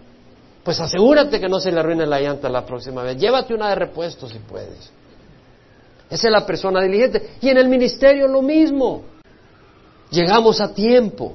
[0.62, 3.16] Pues asegúrate que no se le arruine la llanta la próxima vez.
[3.16, 4.90] Llévate una de repuesto si puedes.
[6.08, 7.30] Esa es la persona diligente.
[7.40, 9.02] Y en el ministerio lo mismo.
[10.10, 11.32] Llegamos a tiempo.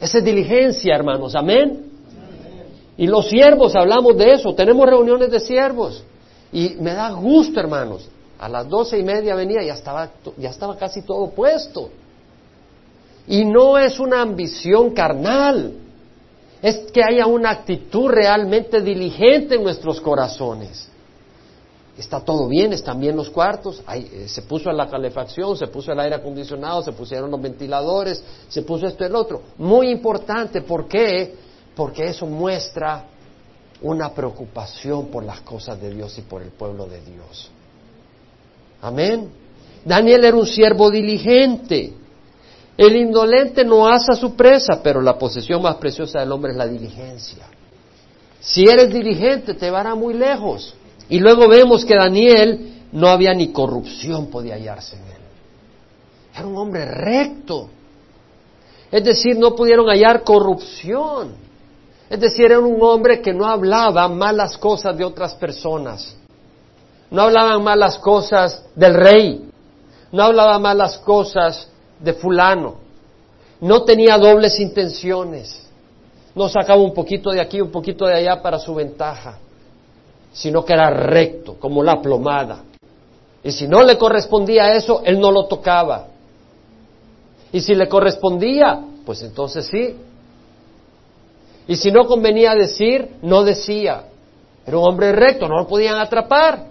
[0.00, 1.34] Esa es diligencia, hermanos.
[1.34, 1.90] Amén.
[2.96, 4.54] Y los siervos, hablamos de eso.
[4.54, 6.04] Tenemos reuniones de siervos.
[6.52, 8.08] Y me da gusto, hermanos.
[8.38, 11.90] A las doce y media venía y ya estaba, ya estaba casi todo puesto.
[13.26, 15.72] Y no es una ambición carnal,
[16.60, 20.88] es que haya una actitud realmente diligente en nuestros corazones.
[21.96, 26.00] Está todo bien, están bien los cuartos, eh, se puso la calefacción, se puso el
[26.00, 29.42] aire acondicionado, se pusieron los ventiladores, se puso esto y el otro.
[29.58, 31.34] Muy importante, ¿por qué?
[31.76, 33.04] Porque eso muestra
[33.80, 37.50] una preocupación por las cosas de Dios y por el pueblo de Dios.
[38.80, 39.30] Amén.
[39.84, 41.92] Daniel era un siervo diligente.
[42.76, 46.66] El indolente no asa su presa, pero la posesión más preciosa del hombre es la
[46.66, 47.46] diligencia.
[48.40, 50.74] Si eres diligente, te vará muy lejos.
[51.08, 55.22] Y luego vemos que Daniel no había ni corrupción podía hallarse en él.
[56.36, 57.68] Era un hombre recto.
[58.90, 61.34] Es decir, no pudieron hallar corrupción.
[62.10, 66.16] Es decir, era un hombre que no hablaba malas cosas de otras personas.
[67.10, 69.48] No hablaba malas cosas del rey.
[70.12, 71.68] No hablaba malas cosas
[71.98, 72.76] de fulano.
[73.60, 75.66] No tenía dobles intenciones.
[76.34, 79.38] No sacaba un poquito de aquí, un poquito de allá para su ventaja,
[80.32, 82.64] sino que era recto, como la plomada.
[83.42, 86.08] Y si no le correspondía eso, él no lo tocaba.
[87.52, 89.96] Y si le correspondía, pues entonces sí.
[91.68, 94.04] Y si no convenía decir, no decía.
[94.66, 96.64] Era un hombre recto, no lo podían atrapar.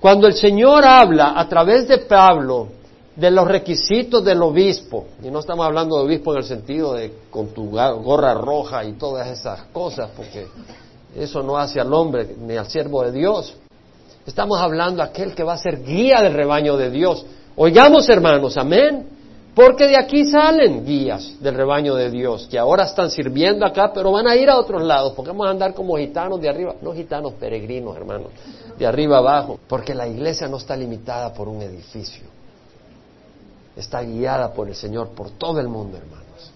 [0.00, 2.68] Cuando el Señor habla a través de Pablo
[3.18, 7.12] de los requisitos del obispo, y no estamos hablando de obispo en el sentido de
[7.30, 10.46] con tu gorra roja y todas esas cosas, porque
[11.16, 13.56] eso no hace al hombre ni al siervo de Dios.
[14.24, 17.26] Estamos hablando de aquel que va a ser guía del rebaño de Dios.
[17.56, 19.08] Oigamos, hermanos, amén.
[19.52, 24.12] Porque de aquí salen guías del rebaño de Dios, que ahora están sirviendo acá, pero
[24.12, 26.94] van a ir a otros lados, porque vamos a andar como gitanos de arriba, no
[26.94, 28.28] gitanos peregrinos, hermanos,
[28.78, 32.37] de arriba abajo, porque la iglesia no está limitada por un edificio
[33.78, 36.52] está guiada por el Señor, por todo el mundo, hermanos.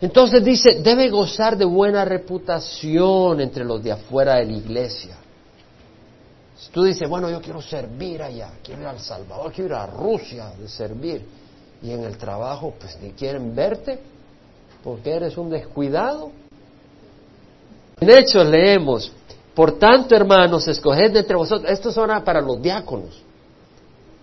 [0.00, 5.16] Entonces dice, debe gozar de buena reputación entre los de afuera de la iglesia.
[6.56, 9.80] Si tú dices, bueno, yo quiero servir allá, quiero ir a El Salvador, quiero ir
[9.80, 11.24] a Rusia de servir,
[11.82, 13.98] y en el trabajo, pues ni quieren verte,
[14.84, 16.30] porque eres un descuidado.
[18.00, 19.12] En Hechos leemos,
[19.54, 23.22] por tanto, hermanos, escoged entre vosotros, esto es ahora para los diáconos,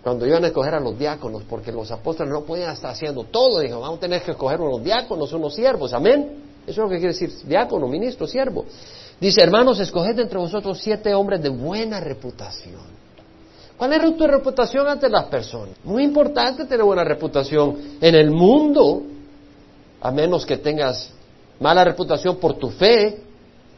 [0.03, 3.59] cuando iban a escoger a los diáconos, porque los apóstoles no podían estar haciendo todo,
[3.59, 6.43] dijo, vamos a tener que escoger unos diáconos, unos siervos, amén.
[6.65, 8.65] Eso es lo que quiere decir diácono, ministro, siervo.
[9.19, 12.99] Dice, hermanos, escoged entre vosotros siete hombres de buena reputación.
[13.77, 15.75] ¿Cuál es tu reputación ante las personas?
[15.83, 19.03] Muy importante tener buena reputación en el mundo,
[20.01, 21.11] a menos que tengas
[21.59, 23.21] mala reputación por tu fe,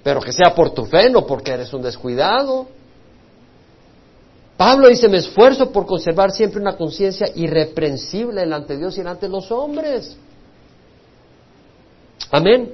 [0.04, 2.68] pero que sea por tu fe, no porque eres un descuidado.
[4.62, 9.26] Pablo dice, me esfuerzo por conservar siempre una conciencia irreprensible delante de Dios y delante
[9.26, 10.16] de los hombres.
[12.30, 12.72] Amén.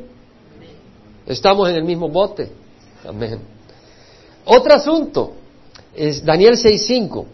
[1.26, 2.52] Estamos en el mismo bote.
[3.08, 3.40] Amén.
[4.44, 5.32] Otro asunto
[5.96, 7.26] es Daniel 6.5.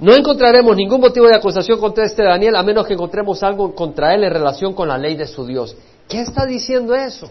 [0.00, 4.14] No encontraremos ningún motivo de acusación contra este Daniel a menos que encontremos algo contra
[4.14, 5.74] él en relación con la ley de su Dios.
[6.06, 7.30] ¿Qué está diciendo eso?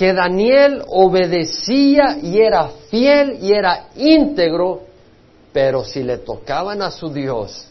[0.00, 4.80] Que Daniel obedecía y era fiel y era íntegro,
[5.52, 7.66] pero si le tocaban a su Dios,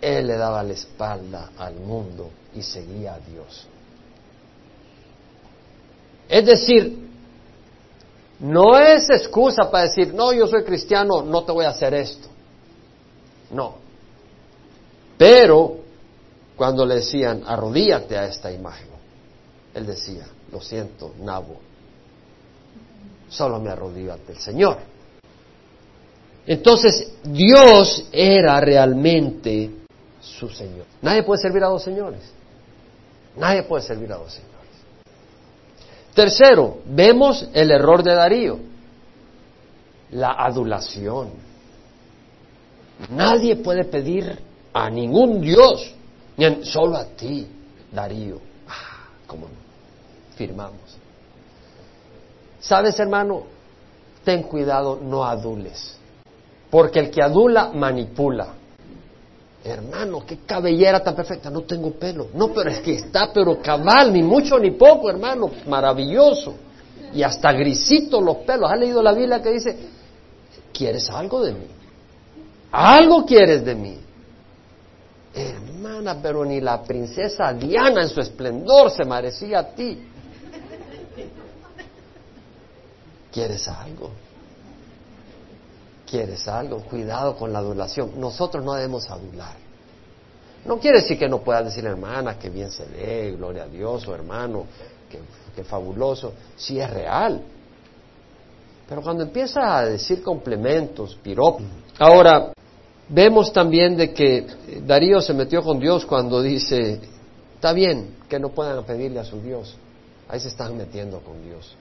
[0.00, 3.64] él le daba la espalda al mundo y seguía a Dios.
[6.28, 6.98] Es decir,
[8.40, 12.26] no es excusa para decir, no, yo soy cristiano, no te voy a hacer esto.
[13.52, 13.76] No.
[15.16, 15.76] Pero
[16.56, 18.89] cuando le decían, arrodíate a esta imagen,
[19.74, 21.60] él decía, lo siento, Nabo,
[23.28, 24.78] solo me arrodillo ante el Señor.
[26.46, 29.70] Entonces, Dios era realmente
[30.20, 30.86] su Señor.
[31.02, 32.20] Nadie puede servir a dos señores.
[33.36, 34.50] Nadie puede servir a dos señores.
[36.14, 38.58] Tercero, vemos el error de Darío,
[40.10, 41.30] la adulación.
[43.10, 44.38] Nadie puede pedir
[44.72, 45.94] a ningún Dios,
[46.64, 47.46] solo a ti,
[47.92, 48.49] Darío.
[49.30, 49.60] Ah, ¿cómo no?
[50.36, 50.96] firmamos.
[52.60, 53.42] ¿Sabes, hermano?
[54.24, 55.96] Ten cuidado, no adules.
[56.70, 58.48] Porque el que adula manipula.
[59.62, 61.50] Hermano, qué cabellera tan perfecta.
[61.50, 62.28] No tengo pelo.
[62.34, 65.50] No, pero es que está, pero cabal, ni mucho ni poco, hermano.
[65.66, 66.54] Maravilloso.
[67.12, 68.70] Y hasta grisito los pelos.
[68.70, 69.76] ¿Has leído la Biblia que dice,
[70.72, 71.66] ¿quieres algo de mí?
[72.72, 73.98] Algo quieres de mí.
[76.22, 80.06] Pero ni la princesa Diana en su esplendor se merecía a ti.
[83.32, 84.10] ¿Quieres algo?
[86.08, 86.80] ¿Quieres algo?
[86.82, 88.12] Cuidado con la adulación.
[88.18, 89.56] Nosotros no debemos adular.
[90.64, 94.06] No quiere decir que no puedas decir, hermana, que bien se ve, gloria a Dios,
[94.06, 94.66] o hermano,
[95.54, 96.34] que, fabuloso.
[96.56, 97.42] Sí es real.
[98.88, 101.62] Pero cuando empieza a decir complementos, piropos.
[101.98, 102.52] Ahora,
[103.10, 104.46] vemos también de que
[104.86, 107.00] Darío se metió con Dios cuando dice,
[107.54, 109.76] está bien que no puedan pedirle a su Dios.
[110.28, 111.76] Ahí se están metiendo con Dios.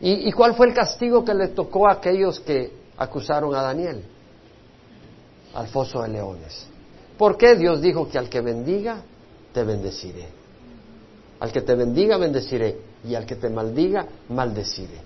[0.00, 4.04] ¿Y, cuál fue el castigo que le tocó a aquellos que acusaron a Daniel?
[5.54, 6.66] Al foso de leones.
[7.16, 9.02] ¿Por qué Dios dijo que al que bendiga,
[9.52, 10.28] te bendeciré?
[11.40, 12.78] Al que te bendiga, bendeciré.
[13.04, 15.00] Y al que te maldiga, maldeciré.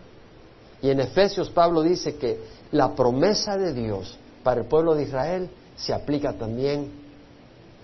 [0.83, 2.39] Y en Efesios Pablo dice que
[2.73, 6.91] la promesa de Dios para el pueblo de Israel se aplica también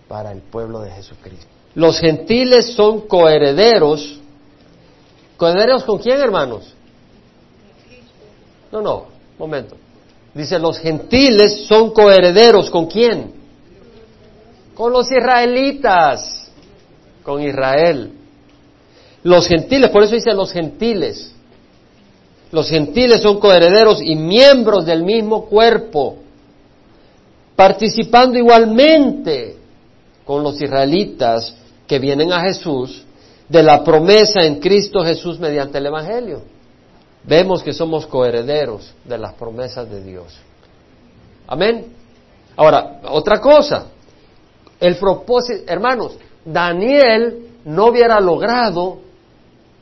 [0.09, 1.47] para el pueblo de Jesucristo.
[1.75, 4.21] Los gentiles son coherederos.
[5.37, 6.75] ¿Coherederos con quién, hermanos?
[8.73, 9.07] No, no,
[9.39, 9.77] momento.
[10.35, 13.33] Dice, los gentiles son coherederos con quién?
[14.75, 16.51] Con los israelitas,
[17.23, 18.13] con Israel.
[19.23, 21.33] Los gentiles, por eso dice los gentiles.
[22.51, 26.17] Los gentiles son coherederos y miembros del mismo cuerpo,
[27.59, 29.57] participando igualmente
[30.25, 31.57] con los israelitas
[31.89, 33.05] que vienen a Jesús
[33.49, 36.43] de la promesa en Cristo Jesús mediante el Evangelio
[37.25, 40.39] vemos que somos coherederos de las promesas de Dios.
[41.49, 41.97] Amén.
[42.57, 43.87] Ahora, otra cosa,
[44.79, 49.01] el propósito, hermanos, Daniel no hubiera logrado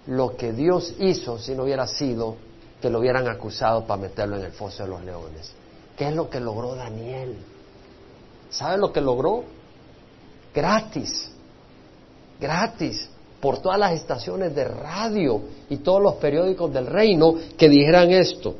[0.07, 2.37] lo que Dios hizo si no hubiera sido
[2.81, 5.53] que lo hubieran acusado para meterlo en el foso de los leones.
[5.95, 7.37] ¿Qué es lo que logró Daniel?
[8.57, 9.45] ¿Sabe lo que logró?
[10.55, 11.31] Gratis.
[12.41, 18.11] Gratis por todas las estaciones de radio y todos los periódicos del reino que dijeran
[18.11, 18.55] esto.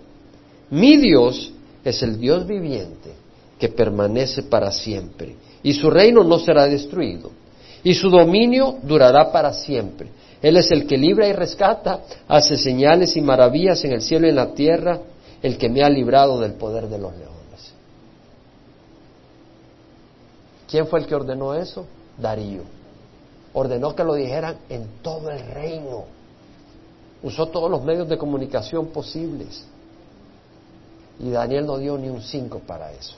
[0.71, 1.51] Mi Dios
[1.83, 3.13] es el Dios viviente
[3.59, 7.31] que permanece para siempre y su reino no será destruido
[7.83, 10.09] y su dominio durará para siempre.
[10.43, 14.31] Él es el que libra y rescata, hace señales y maravillas en el cielo y
[14.31, 15.01] en la tierra,
[15.43, 17.36] el que me ha librado del poder de los leones.
[20.69, 21.87] ¿Quién fue el que ordenó eso?
[22.19, 22.77] Darío
[23.59, 26.05] ordenó que lo dijeran en todo el reino.
[27.23, 29.65] Usó todos los medios de comunicación posibles.
[31.19, 33.15] Y Daniel no dio ni un cinco para eso.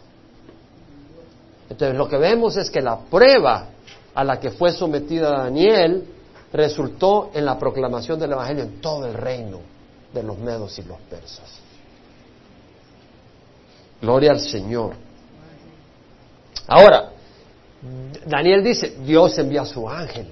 [1.69, 3.67] Entonces lo que vemos es que la prueba
[4.15, 6.07] a la que fue sometida Daniel
[6.53, 9.59] resultó en la proclamación del Evangelio en todo el reino
[10.15, 11.51] de los medos y los persas.
[14.01, 14.95] Gloria al Señor.
[16.69, 17.11] Ahora,
[18.27, 20.29] Daniel dice, Dios envía a su ángel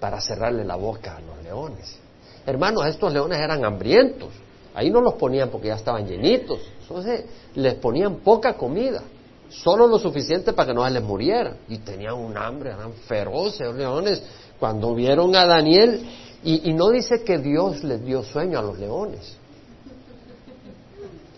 [0.00, 1.98] para cerrarle la boca a los leones.
[2.46, 4.30] Hermanos, estos leones eran hambrientos.
[4.74, 6.60] Ahí no los ponían porque ya estaban llenitos.
[6.80, 7.24] Entonces
[7.54, 9.02] les ponían poca comida.
[9.48, 11.56] Solo lo suficiente para que no les muriera.
[11.68, 14.22] Y tenían un hambre, eran feroces los leones.
[14.58, 16.06] Cuando vieron a Daniel,
[16.42, 19.36] y, y no dice que Dios les dio sueño a los leones.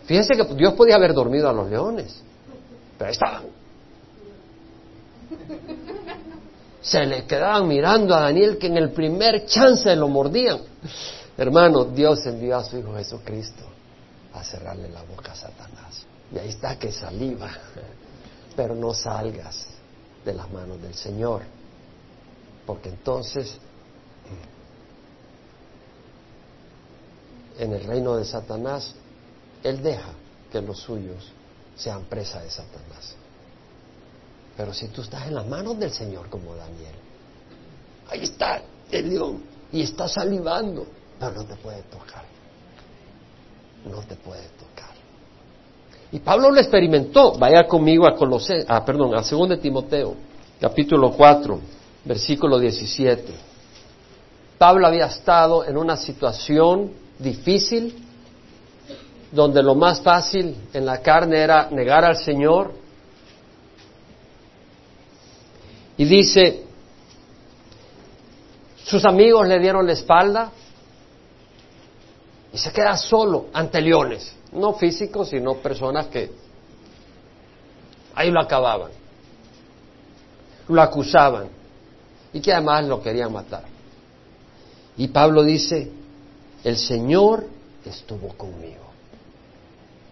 [0.05, 2.23] Fíjense que Dios podía haber dormido a los leones.
[2.97, 3.45] Pero estaban
[6.81, 10.61] se le quedaban mirando a Daniel que en el primer chance lo mordían.
[11.37, 13.65] Hermano, Dios envió a su Hijo Jesucristo
[14.33, 16.07] a cerrarle la boca a Satanás.
[16.33, 17.51] Y ahí está que saliva.
[18.57, 19.67] Pero no salgas
[20.25, 21.43] de las manos del Señor.
[22.67, 23.59] Porque entonces
[27.59, 28.95] en el reino de Satanás,
[29.63, 30.11] Él deja
[30.51, 31.33] que los suyos
[31.77, 33.17] sean presa de Satanás.
[34.59, 36.97] Pero si tú estás en las manos del Señor como Daniel,
[38.11, 39.41] ahí está el león
[39.71, 40.85] y está salivando,
[41.21, 42.25] pero no te puede tocar.
[43.89, 44.91] No te puede tocar.
[46.11, 47.39] Y Pablo lo experimentó.
[47.39, 50.17] Vaya conmigo a Colosé, ah, perdón, a 2 de Timoteo,
[50.61, 51.61] capítulo 4,
[52.05, 53.33] versículo 17.
[54.59, 57.95] Pablo había estado en una situación difícil
[59.31, 62.88] donde lo más fácil en la carne era negar al Señor,
[65.99, 66.65] Y dice,
[68.85, 70.53] sus amigos le dieron la espalda
[72.53, 76.31] y se queda solo ante leones, no físicos, sino personas que
[78.15, 78.93] ahí lo acababan.
[80.69, 81.49] lo acusaban
[82.33, 83.65] y que además lo querían matar.
[84.97, 85.91] Y Pablo dice,
[86.65, 87.47] el Señor
[87.85, 88.85] estuvo conmigo,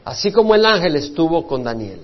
[0.05, 2.01] así como el ángel estuvo con Daniel.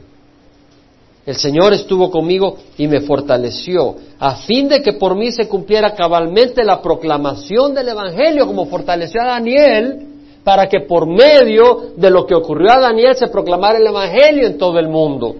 [1.24, 5.94] El Señor estuvo conmigo y me fortaleció, a fin de que por mí se cumpliera
[5.94, 10.08] cabalmente la proclamación del Evangelio, como fortaleció a Daniel,
[10.42, 14.58] para que por medio de lo que ocurrió a Daniel se proclamara el Evangelio en
[14.58, 15.36] todo el mundo,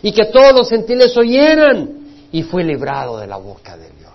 [0.00, 1.90] y que todos los gentiles oyeran,
[2.30, 4.12] y fue librado de la boca del león.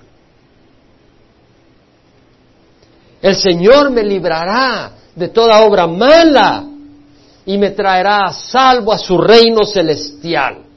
[3.22, 6.66] El Señor me librará de toda obra mala
[7.46, 10.69] y me traerá a salvo a su reino celestial.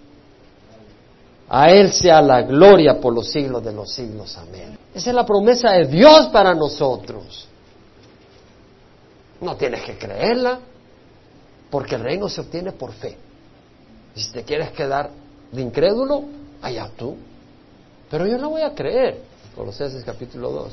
[1.55, 4.39] A Él sea la gloria por los siglos de los siglos.
[4.39, 4.79] Amén.
[4.95, 7.47] Esa es la promesa de Dios para nosotros.
[9.39, 10.61] No tienes que creerla,
[11.71, 13.19] porque el reino se obtiene por fe.
[14.17, 15.11] Y si te quieres quedar
[15.51, 16.25] de incrédulo,
[16.63, 17.19] allá tú.
[18.11, 19.21] Pero yo no voy a creer.
[19.55, 20.73] Colosenses capítulo 2.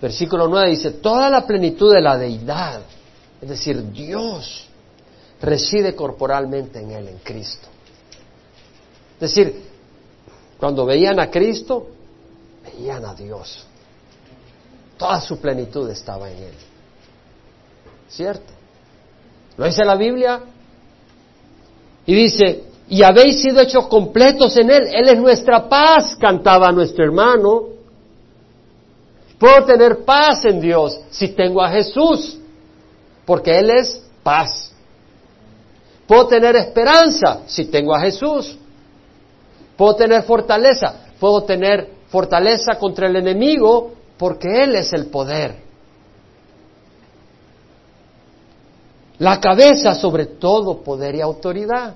[0.00, 2.80] Versículo 9 dice, toda la plenitud de la deidad,
[3.42, 4.69] es decir, Dios,
[5.40, 7.68] reside corporalmente en Él, en Cristo.
[9.14, 9.62] Es decir,
[10.58, 11.88] cuando veían a Cristo,
[12.64, 13.66] veían a Dios.
[14.96, 16.54] Toda su plenitud estaba en Él.
[18.08, 18.52] ¿Cierto?
[19.56, 20.40] Lo dice la Biblia.
[22.06, 24.88] Y dice, y habéis sido hechos completos en Él.
[24.92, 27.68] Él es nuestra paz, cantaba nuestro hermano.
[29.38, 32.36] Puedo tener paz en Dios si tengo a Jesús,
[33.24, 34.74] porque Él es paz.
[36.10, 38.58] Puedo tener esperanza si tengo a Jesús.
[39.76, 40.92] Puedo tener fortaleza.
[41.20, 45.54] Puedo tener fortaleza contra el enemigo porque Él es el poder.
[49.20, 51.94] La cabeza sobre todo poder y autoridad.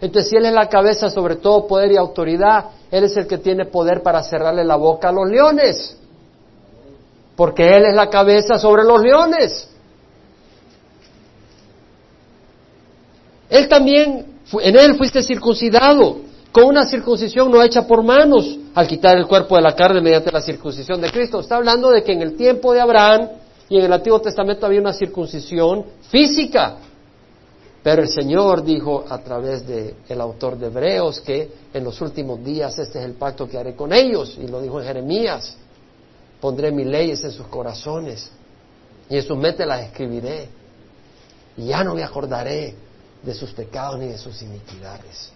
[0.00, 3.38] Entonces, si Él es la cabeza sobre todo poder y autoridad, Él es el que
[3.38, 5.96] tiene poder para cerrarle la boca a los leones.
[7.34, 9.68] Porque Él es la cabeza sobre los leones.
[13.48, 16.18] Él también, en él fuiste circuncidado,
[16.52, 20.30] con una circuncisión no hecha por manos, al quitar el cuerpo de la carne mediante
[20.30, 21.40] la circuncisión de Cristo.
[21.40, 23.28] Está hablando de que en el tiempo de Abraham
[23.68, 26.76] y en el Antiguo Testamento había una circuncisión física.
[27.82, 32.42] Pero el Señor dijo a través del el autor de Hebreos que en los últimos
[32.44, 35.56] días este es el pacto que haré con ellos, y lo dijo en Jeremías,
[36.40, 38.30] pondré mis leyes en sus corazones
[39.08, 40.48] y en sus mentes las escribiré,
[41.56, 42.74] y ya no me acordaré
[43.28, 45.30] de sus pecados ni de sus iniquidades.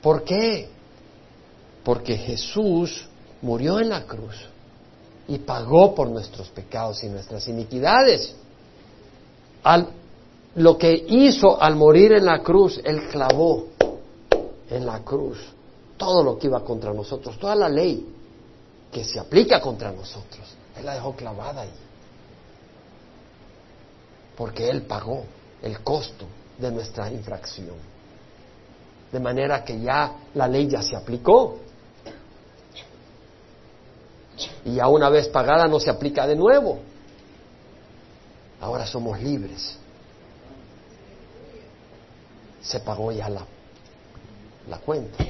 [0.00, 0.70] ¿Por qué?
[1.84, 3.06] Porque Jesús
[3.42, 4.34] murió en la cruz
[5.28, 8.34] y pagó por nuestros pecados y nuestras iniquidades.
[9.62, 9.88] Al,
[10.54, 13.66] lo que hizo al morir en la cruz, Él clavó
[14.70, 15.38] en la cruz
[15.98, 18.06] todo lo que iba contra nosotros, toda la ley
[18.90, 20.46] que se aplica contra nosotros.
[20.78, 21.85] Él la dejó clavada ahí
[24.36, 25.24] porque Él pagó
[25.62, 26.26] el costo
[26.58, 27.76] de nuestra infracción.
[29.10, 31.58] De manera que ya la ley ya se aplicó.
[34.64, 36.80] Y ya una vez pagada no se aplica de nuevo.
[38.60, 39.78] Ahora somos libres.
[42.60, 43.46] Se pagó ya la,
[44.68, 45.24] la cuenta.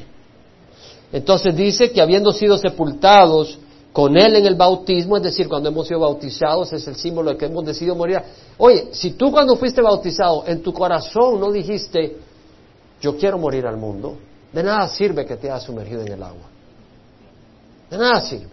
[1.13, 3.59] Entonces dice que habiendo sido sepultados
[3.97, 7.39] con Él en el bautismo, es decir, cuando hemos sido bautizados, es el símbolo de
[7.39, 8.21] que hemos decidido morir.
[8.59, 12.15] Oye, si tú cuando fuiste bautizado en tu corazón no dijiste,
[13.01, 14.19] yo quiero morir al mundo,
[14.53, 16.43] de nada sirve que te hayas sumergido en el agua.
[17.89, 18.51] De nada sirve.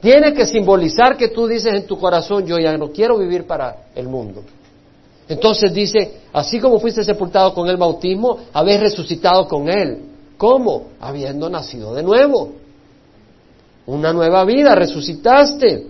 [0.00, 3.84] Tiene que simbolizar que tú dices en tu corazón, yo ya no quiero vivir para
[3.94, 4.42] el mundo.
[5.28, 10.06] Entonces dice, así como fuiste sepultado con el bautismo, habéis resucitado con Él.
[10.36, 10.88] ¿Cómo?
[10.98, 12.65] Habiendo nacido de nuevo
[13.86, 15.86] una nueva vida, resucitaste.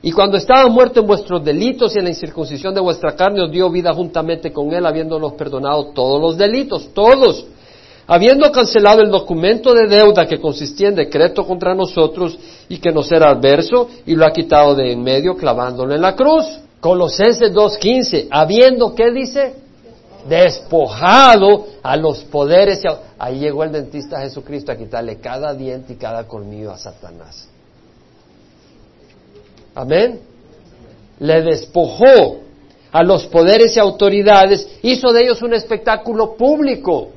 [0.00, 3.50] Y cuando estaban muertos en vuestros delitos y en la incircuncisión de vuestra carne, os
[3.50, 7.44] dio vida juntamente con Él, habiéndonos perdonado todos los delitos, todos,
[8.06, 12.38] habiendo cancelado el documento de deuda que consistía en decreto contra nosotros
[12.68, 16.14] y que nos era adverso, y lo ha quitado de en medio, clavándolo en la
[16.14, 16.46] cruz.
[16.80, 19.67] Colosenses 2.15, habiendo, ¿qué dice?
[20.28, 22.82] Despojado a los poderes
[23.18, 27.48] Ahí llegó el dentista Jesucristo a quitarle cada diente y cada colmillo a Satanás.
[29.74, 30.20] Amén.
[31.18, 32.40] Le despojó
[32.92, 37.08] a los poderes y autoridades, hizo de ellos un espectáculo público.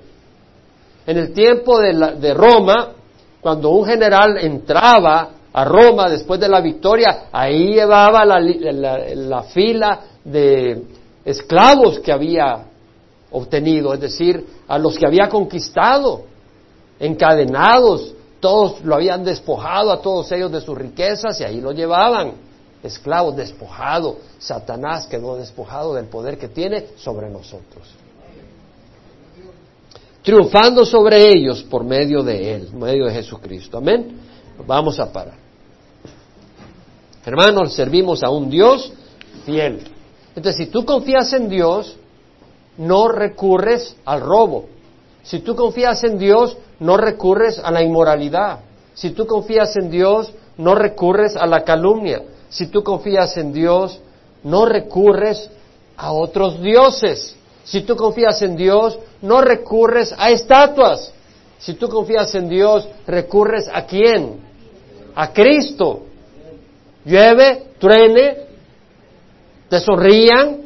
[1.05, 2.93] En el tiempo de, Roma,
[3.39, 10.83] cuando un general entraba a Roma después de la victoria, ahí llevaba la fila de
[11.25, 12.65] esclavos que había
[13.31, 16.23] obtenido, es decir, a los que había conquistado,
[16.99, 22.33] encadenados, todos lo habían despojado a todos ellos de sus riquezas y ahí lo llevaban,
[22.83, 24.15] esclavos despojados.
[24.39, 27.87] Satanás quedó despojado del poder que tiene sobre nosotros.
[30.23, 33.77] Triunfando sobre ellos por medio de Él, medio de Jesucristo.
[33.77, 34.19] Amén.
[34.67, 35.35] Vamos a parar.
[37.25, 38.91] Hermanos, servimos a un Dios
[39.45, 39.83] fiel.
[40.35, 41.97] Entonces, si tú confías en Dios,
[42.77, 44.65] no recurres al robo.
[45.23, 48.59] Si tú confías en Dios, no recurres a la inmoralidad.
[48.93, 52.23] Si tú confías en Dios, no recurres a la calumnia.
[52.49, 53.99] Si tú confías en Dios,
[54.43, 55.49] no recurres
[55.95, 57.35] a otros dioses.
[57.63, 61.13] Si tú confías en Dios, no recurres a estatuas.
[61.59, 64.41] Si tú confías en Dios, recurres a quién?
[65.13, 66.01] A Cristo.
[67.05, 68.37] Llueve, truene,
[69.69, 70.60] te sonrían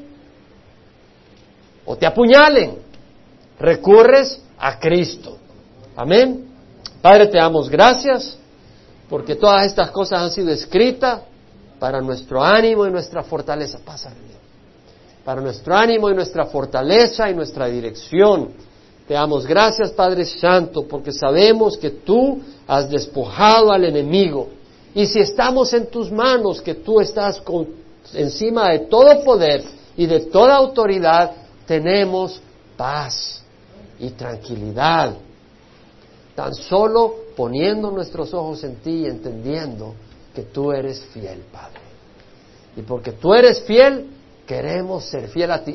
[1.85, 2.79] o te apuñalen.
[3.59, 5.37] Recurres a Cristo.
[5.95, 6.45] Amén.
[7.01, 8.37] Padre, te damos gracias
[9.09, 11.21] porque todas estas cosas han sido escritas
[11.79, 13.79] para nuestro ánimo y nuestra fortaleza.
[13.85, 14.11] Pasa,
[15.23, 18.49] Para nuestro ánimo y nuestra fortaleza y nuestra dirección.
[19.07, 24.49] Te damos gracias, Padre Santo, porque sabemos que tú has despojado al enemigo.
[24.95, 27.41] Y si estamos en tus manos, que tú estás
[28.13, 29.63] encima de todo poder
[29.95, 31.31] y de toda autoridad,
[31.65, 32.41] tenemos
[32.77, 33.41] paz
[33.99, 35.15] y tranquilidad.
[36.35, 39.95] Tan solo poniendo nuestros ojos en ti y entendiendo
[40.33, 41.79] que tú eres fiel, Padre.
[42.75, 44.09] Y porque tú eres fiel,
[44.45, 45.73] queremos ser fiel a ti.